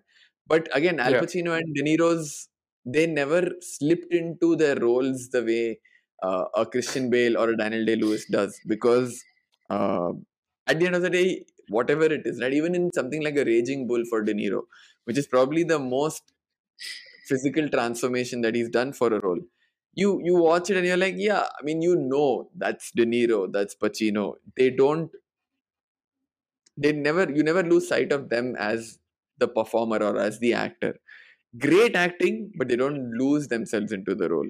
[0.46, 1.20] But again, Al Yeah.
[1.20, 2.48] Pacino and De Niro's,
[2.84, 5.80] they never slipped into their roles the way
[6.22, 8.60] uh, a Christian Bale or a Daniel Day Lewis does.
[8.66, 9.22] Because
[9.70, 10.12] uh,
[10.66, 12.52] at the end of the day, whatever it is, right?
[12.52, 14.62] Even in something like a Raging Bull for De Niro,
[15.04, 16.32] which is probably the most
[17.26, 19.40] physical transformation that he's done for a role.
[19.94, 23.50] You you watch it and you're like, yeah, I mean, you know that's De Niro,
[23.52, 24.34] that's Pacino.
[24.56, 25.10] They don't
[26.76, 28.98] they never you never lose sight of them as
[29.38, 30.98] the performer or as the actor.
[31.58, 34.48] Great acting but they don't lose themselves into the role.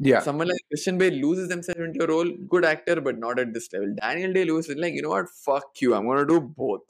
[0.00, 0.20] Yeah.
[0.20, 3.72] Someone like christian bale loses themselves into a role good actor but not at this
[3.72, 3.94] level.
[4.00, 5.28] Daniel day lewis is like you know what?
[5.30, 6.82] Fuck you i'm gonna do both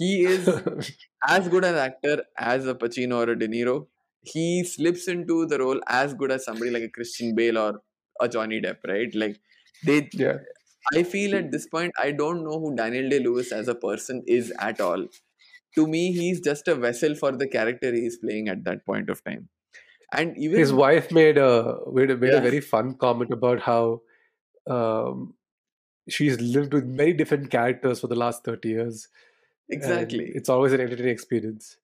[0.00, 0.48] he is
[1.28, 3.76] as good an actor as a pacino or a de niro
[4.32, 7.72] he slips into the role as good as somebody like a christian bale or
[8.20, 9.40] a johnny depp right like
[9.84, 10.38] they yeah
[10.92, 14.22] I feel at this point, I don't know who Daniel Day Lewis as a person
[14.26, 15.06] is at all.
[15.76, 19.24] To me, he's just a vessel for the character he's playing at that point of
[19.24, 19.48] time.
[20.12, 22.38] And even his wife made a made a, made Yeah.
[22.38, 24.02] a very fun comment about how
[24.66, 25.34] um,
[26.08, 29.08] she's lived with many different characters for the last 30 years
[29.80, 31.78] and exactly, it's always an entertaining experience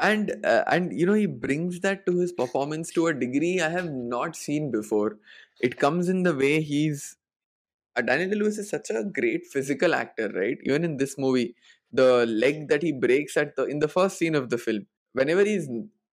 [0.00, 3.68] and uh, and you know he brings that to his performance to a degree I
[3.68, 5.18] have not seen before.
[5.60, 7.16] It comes in the way he's.
[7.96, 10.58] Uh, Daniel Lewis is such a great physical actor, right?
[10.64, 11.56] Even in this movie,
[11.92, 15.44] the leg that he breaks at the in the first scene of the film, whenever
[15.44, 15.68] he's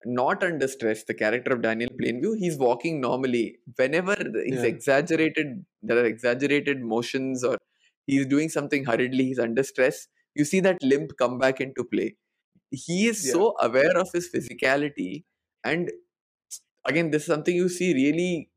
[0.05, 3.59] not under stress, the character of Daniel Plainview, he's walking normally.
[3.77, 4.15] Whenever
[4.45, 4.63] he's Yeah.
[4.63, 7.57] exaggerated, there are exaggerated motions, or
[8.05, 10.07] he's doing something hurriedly, he's under stress.
[10.35, 12.17] You see that limp come back into play.
[12.71, 13.31] He is Yeah.
[13.31, 15.25] so aware of his physicality,
[15.63, 15.91] and
[16.85, 18.49] again, this is something you see really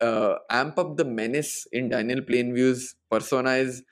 [0.00, 3.82] uh, amp up the menace in Daniel Plainview's persona is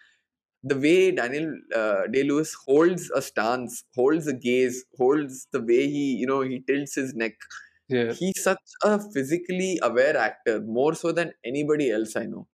[0.62, 5.88] the way Daniel uh, Day Lewis holds a stance, holds a gaze, holds the way
[5.88, 7.34] he, you know, he tilts his neck.
[7.88, 12.48] yeah He's such a physically aware actor, more so than anybody else I know.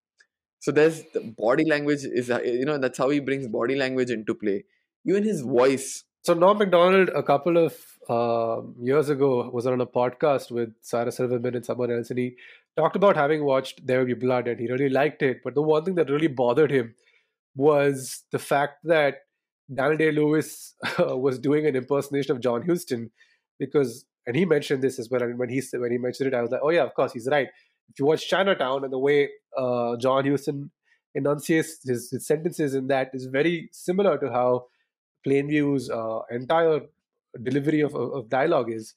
[0.61, 4.11] So there's the body language is uh, you know that's how he brings body language
[4.11, 4.65] into play.
[5.05, 6.05] Even his voice.
[6.23, 7.75] So Norm Macdonald, a couple of
[8.11, 12.37] um, years ago, was on a podcast with Sarah Silverman and someone else, and he
[12.77, 15.39] talked about having watched There Will Be Blood, and he really liked it.
[15.45, 16.95] But the one thing that really bothered him
[17.55, 19.19] was the fact that
[19.73, 23.11] Daniel Day Lewis was doing an impersonation of John Huston,
[23.59, 25.23] because and he mentioned this as well.
[25.23, 27.29] And when he when he mentioned it, I was like, oh yeah, of course, he's
[27.31, 27.49] right.
[27.91, 30.71] If you watch Chinatown and the way uh, John Huston
[31.15, 34.67] enunciates his, his, sentences in that is very similar to how
[35.27, 36.81] Plainview's uh, entire
[37.43, 38.95] delivery of, of, dialogue is.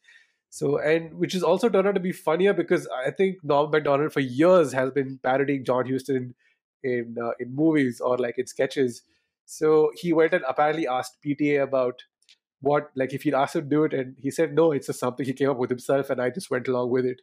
[0.50, 4.12] So, and which is also turned out to be funnier because I think Norm Macdonald
[4.12, 6.36] for years has been parodying John Huston in
[6.84, 9.04] in, uh, in movies or like in sketches.
[9.46, 12.04] So he went and apparently asked PTA about
[12.62, 15.00] what, like, if he'd asked him to do it, and he said no, it's just
[15.00, 17.22] something he came up with himself, and I just went along with it.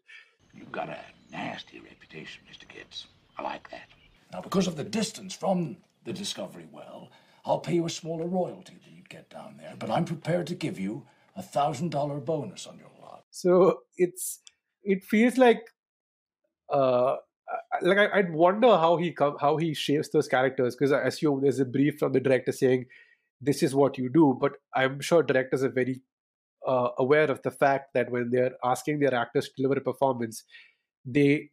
[0.52, 0.98] You've got a
[1.31, 2.68] nasty reputation, Mr.
[2.68, 3.07] Gibbs.
[3.37, 3.89] I like that.
[4.33, 7.11] Now, because of the distance from the Discovery Well,
[7.45, 10.55] I'll pay you a smaller royalty than you'd get down there, but I'm prepared to
[10.55, 11.07] give you
[11.37, 13.24] a thousand dollar bonus on your lot.
[13.31, 14.41] So it's
[14.83, 15.62] it feels like
[16.70, 17.16] uh
[17.81, 21.41] like I, would wonder how he come how he shapes those characters because I assume
[21.41, 22.87] there's a brief from the director saying
[23.41, 26.03] this is what you do, but I'm sure directors are very
[26.66, 30.45] uh, aware of the fact that when they're asking their actors to deliver a performance,
[31.16, 31.50] they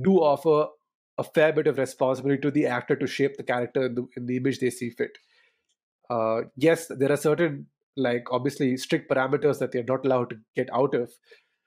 [0.00, 0.68] do offer
[1.18, 4.26] a fair bit of responsibility to the actor to shape the character in the, in
[4.26, 5.18] the image they see fit.
[6.10, 10.68] Uh, yes, there are certain, like obviously strict parameters that they're not allowed to get
[10.72, 11.12] out of,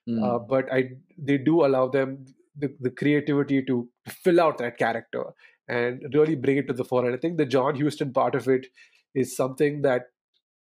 [0.09, 0.23] mm.
[0.23, 2.25] uh, but I they do allow them
[2.57, 5.23] the, the creativity to, to fill out that character
[5.67, 7.05] and really bring it to the fore.
[7.05, 8.67] And I think the John Huston part of it
[9.15, 10.03] is something that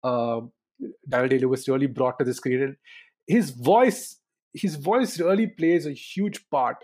[0.04, 0.52] um,
[1.08, 2.62] Daniel Day Lewis really brought to the screen.
[2.62, 2.76] And
[3.26, 4.20] his voice,
[4.56, 6.76] his voice really plays a huge part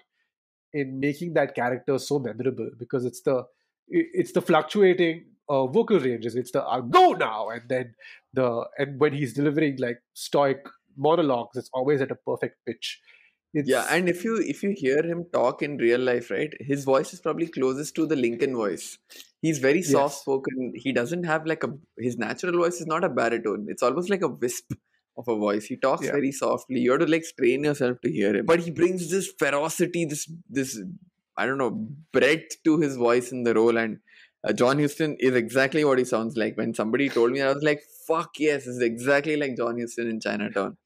[0.73, 3.45] in making that character so memorable because it's the
[3.89, 6.35] it's the fluctuating uh, vocal ranges.
[6.35, 7.95] It's the "I'll go now" and then
[8.33, 10.66] the and when he's delivering like stoic
[10.97, 13.01] monologues, it's always at a perfect pitch.
[13.55, 16.85] It's, yeah, and if you if you hear him talk in real life, right, his
[16.85, 18.99] voice is probably closest to the Lincoln voice.
[19.43, 20.73] He's very soft spoken.
[20.75, 21.68] He doesn't have like a
[21.99, 23.66] his natural voice is not a baritone.
[23.68, 24.73] It's almost like a wisp
[25.17, 25.67] of a voice.
[25.67, 26.13] He talks yeah.
[26.13, 26.81] very softly.
[26.81, 28.47] You have to like strain yourself to hear him.
[28.47, 30.81] But he brings this ferocity, this this
[31.37, 33.77] I don't know breadth to his voice in the role.
[33.77, 33.99] And
[34.45, 36.57] uh, John Huston is exactly what he sounds like.
[36.57, 40.09] When somebody told me, I was like, "Fuck yes, this is exactly like John Huston
[40.09, 40.77] in Chinatown."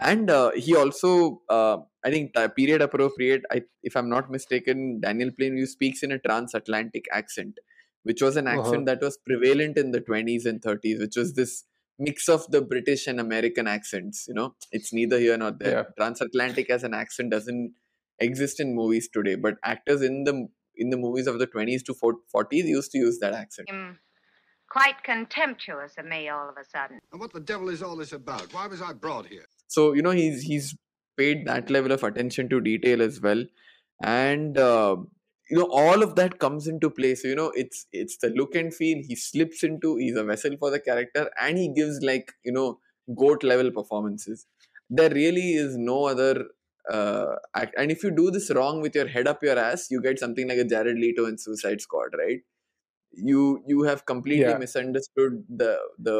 [0.00, 3.42] And uh, he also, uh, I think, period appropriate.
[3.52, 7.58] I, if I'm not mistaken, Daniel Plainview speaks in a transatlantic accent,
[8.02, 8.96] which was an accent uh-huh.
[8.96, 11.64] that was prevalent in the 20s and 30s, which was this
[11.98, 14.26] mix of the British and American accents.
[14.28, 15.78] You know, it's neither here nor there.
[15.78, 15.84] Yeah.
[15.96, 17.74] Transatlantic as an accent doesn't
[18.18, 21.94] exist in movies today, but actors in the in the movies of the 20s to
[21.94, 23.68] 40s used to use that accent.
[23.72, 23.96] Mm,
[24.68, 26.98] quite contemptuous of me all of a sudden.
[27.12, 28.52] And what the devil is all this about?
[28.52, 29.46] Why was I brought here?
[29.68, 30.76] So you know he's he's
[31.16, 33.44] paid that level of attention to detail as well,
[34.02, 34.96] and uh,
[35.54, 38.54] you know all of that comes into play so you know it's it's the look
[38.60, 42.32] and feel he slips into he's a vessel for the character and he gives like
[42.44, 42.78] you know
[43.22, 44.46] goat level performances
[44.90, 46.46] there really is no other
[46.90, 47.74] uh, act.
[47.78, 50.48] and if you do this wrong with your head up your ass you get something
[50.48, 52.40] like a jared leto in suicide squad right
[53.12, 54.58] you you have completely yeah.
[54.58, 56.18] misunderstood the the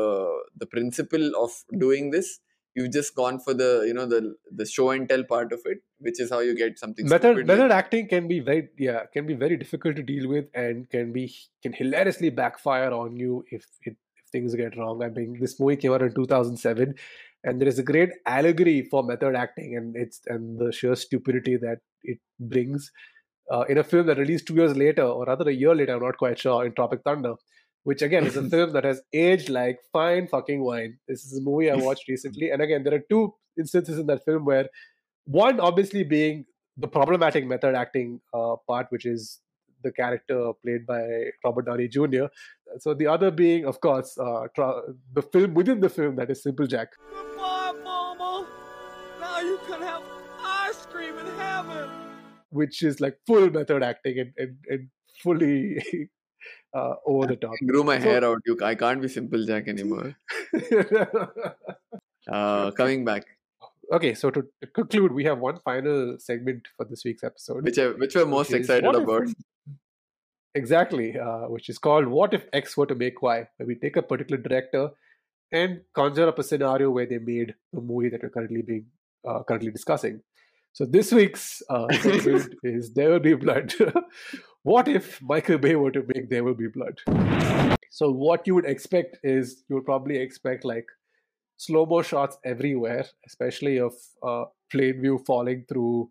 [0.56, 1.50] the principle of
[1.84, 2.38] doing this
[2.74, 5.78] you've just gone for the you know the the show and tell part of it
[5.98, 9.34] which is how you get something method method acting can be very yeah can be
[9.34, 13.96] very difficult to deal with and can be can hilariously backfire on you if it,
[14.16, 15.02] if things get wrong.
[15.02, 16.94] I mean this movie came out in 2007
[17.44, 21.56] and there is a great allegory for method acting and it's and the sheer stupidity
[21.56, 22.90] that it brings
[23.52, 26.02] uh, in a film that released two years later or rather a year later i'm
[26.02, 27.34] not quite sure in tropic thunder
[27.84, 30.98] which again is a film that has aged like fine fucking wine.
[31.08, 34.24] This is a movie I watched recently, and again, there are two instances in that
[34.24, 34.68] film where
[35.24, 36.44] one obviously being
[36.76, 39.40] the problematic method acting uh, part, which is
[39.82, 41.02] the character played by
[41.44, 42.26] Robert Downey Jr.
[42.78, 44.82] So the other being, of course, uh, tra-
[45.12, 46.88] the film within the film that is Simple Jack.
[47.10, 48.46] Goodbye, Mama.
[49.20, 50.02] Now you can have
[50.42, 51.90] ice cream in heaven.
[52.50, 54.88] Which is like full method acting and, and, and
[55.22, 55.82] fully
[56.74, 57.52] uh, over the top.
[57.60, 58.42] I grew my so, hair out.
[58.46, 60.16] You, I can't be simple Jack anymore.
[62.30, 63.24] uh, coming back.
[63.92, 67.88] Okay, so to, conclude, we have one final segment for this week's episode, which I,
[67.88, 69.24] which we're most which excited about.
[69.24, 69.34] If,
[70.54, 73.96] exactly, uh, which is called "What if X were to make Y?" Where we take
[73.96, 74.90] a particular director
[75.52, 78.86] and conjure up a scenario where they made the movie that we're currently being
[79.28, 80.22] uh, currently discussing.
[80.72, 83.74] So this week's uh, segment is "There Will Be Blood."
[84.64, 86.98] What if Michael Bay were to make There Will Be Blood?
[87.90, 90.86] So what you would expect is you would probably expect like
[91.58, 93.92] slow mo shots everywhere, especially of
[94.22, 96.10] uh, Plainview falling through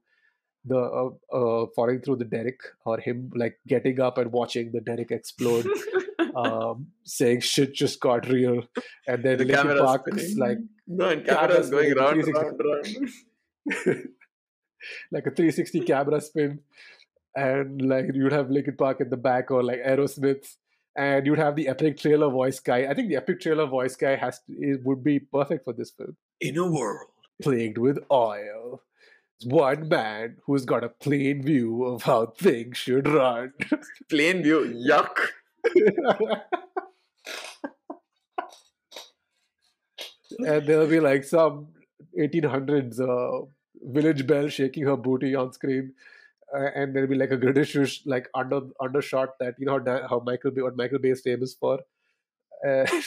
[0.66, 4.82] the uh, uh, falling through the derrick or him like getting up and watching the
[4.82, 5.66] derrick explode,
[6.36, 8.62] um, saying shit just got real,
[9.08, 10.38] and then The Linkin camera's Park's spinning.
[10.38, 12.62] like No, and Camera's camera's going spinning, round, round,
[13.76, 14.08] round.
[15.12, 16.60] like a 360 camera spin,
[17.36, 20.56] and like you'd have Linkin Park in the back or like Aerosmith,
[20.96, 22.88] and you'd have the epic trailer voice guy.
[22.90, 25.92] I think the epic trailer voice guy has to, it would be perfect for this
[25.92, 26.16] film.
[26.40, 27.10] In a world.
[27.42, 28.82] Plagued with oil,
[29.44, 33.54] one man who's got a plain view of how things should run.
[34.10, 34.86] Plain view.
[34.88, 35.18] Yuck.
[40.40, 41.68] and there'll be like some
[42.18, 43.46] 1800s uh,
[43.82, 45.94] village belle shaking her booty on screen.
[46.56, 50.20] Uh, and there'll be like a British like under undershot that you know how, how
[50.20, 51.80] Michael Bay what Michael Bay is famous for.
[52.68, 52.86] Uh,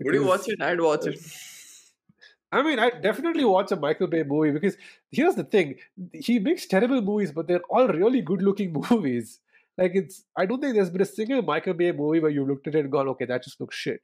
[0.00, 0.62] Would you watch it?
[0.62, 1.20] I'd watch it.
[2.52, 4.76] I mean, I definitely watch a Michael Bay movie because
[5.10, 5.76] here's the thing:
[6.12, 9.40] he makes terrible movies, but they're all really good-looking movies.
[9.76, 12.66] Like it's, I don't think there's been a single Michael Bay movie where you looked
[12.66, 14.00] at it and gone, "Okay, that just looks shit."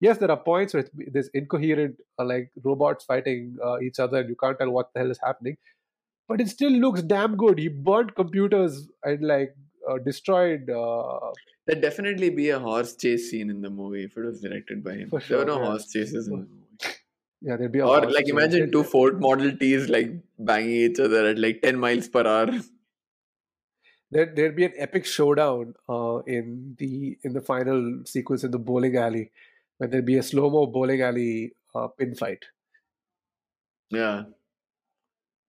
[0.00, 4.18] Yes, there are points where it's, there's incoherent, uh, like robots fighting uh, each other,
[4.18, 5.56] and you can't tell what the hell is happening.
[6.28, 7.58] But it still looks damn good.
[7.58, 9.54] He burnt computers and like
[9.88, 10.70] uh, destroyed.
[10.70, 11.18] Uh,
[11.66, 14.92] There'd definitely be a horse chase scene in the movie if it was directed by
[14.94, 15.10] him.
[15.10, 15.66] For there were sure, no yeah.
[15.66, 16.50] horse chases in the movie.
[17.42, 21.00] yeah, there'd be a Or horse like imagine two Ford Model Ts like banging each
[21.00, 22.48] other at like 10 miles per hour.
[24.10, 28.58] there there'd be an epic showdown uh, in the in the final sequence in the
[28.58, 29.30] bowling alley,
[29.78, 32.44] where there'd be a slow mo bowling alley uh, pin fight.
[33.90, 34.24] Yeah.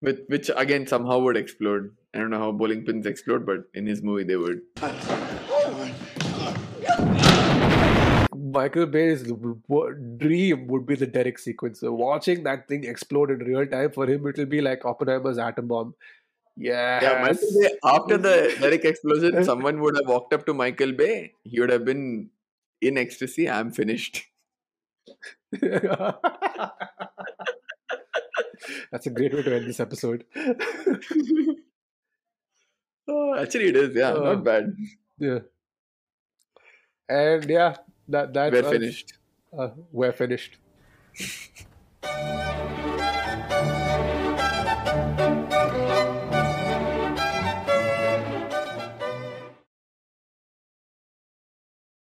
[0.02, 1.96] With, which again somehow would explode.
[2.14, 4.62] I don't know how bowling pins explode, but in his movie they would.
[8.56, 11.80] Michael Bay's dream would be the derrick sequence.
[11.82, 15.68] So watching that thing explode in real time for him, it'll be like Oppenheimer's atom
[15.68, 15.96] bomb.
[16.58, 17.04] Yes.
[17.04, 21.34] Yeah, Michael Bay, after the derrick explosion, someone would have walked up to Michael Bay.
[21.44, 22.30] He would have been
[22.82, 23.50] in ecstasy.
[23.50, 24.24] I'm finished.
[28.92, 30.26] That's a great way to end this episode.
[33.08, 33.96] Oh, actually, it is.
[33.96, 34.76] Yeah, Uh, not bad.
[35.20, 35.40] yeah.
[37.08, 37.76] And yeah,
[38.10, 38.72] that that's We're us.
[38.72, 39.14] finished.
[39.56, 40.58] Uh, we're finished.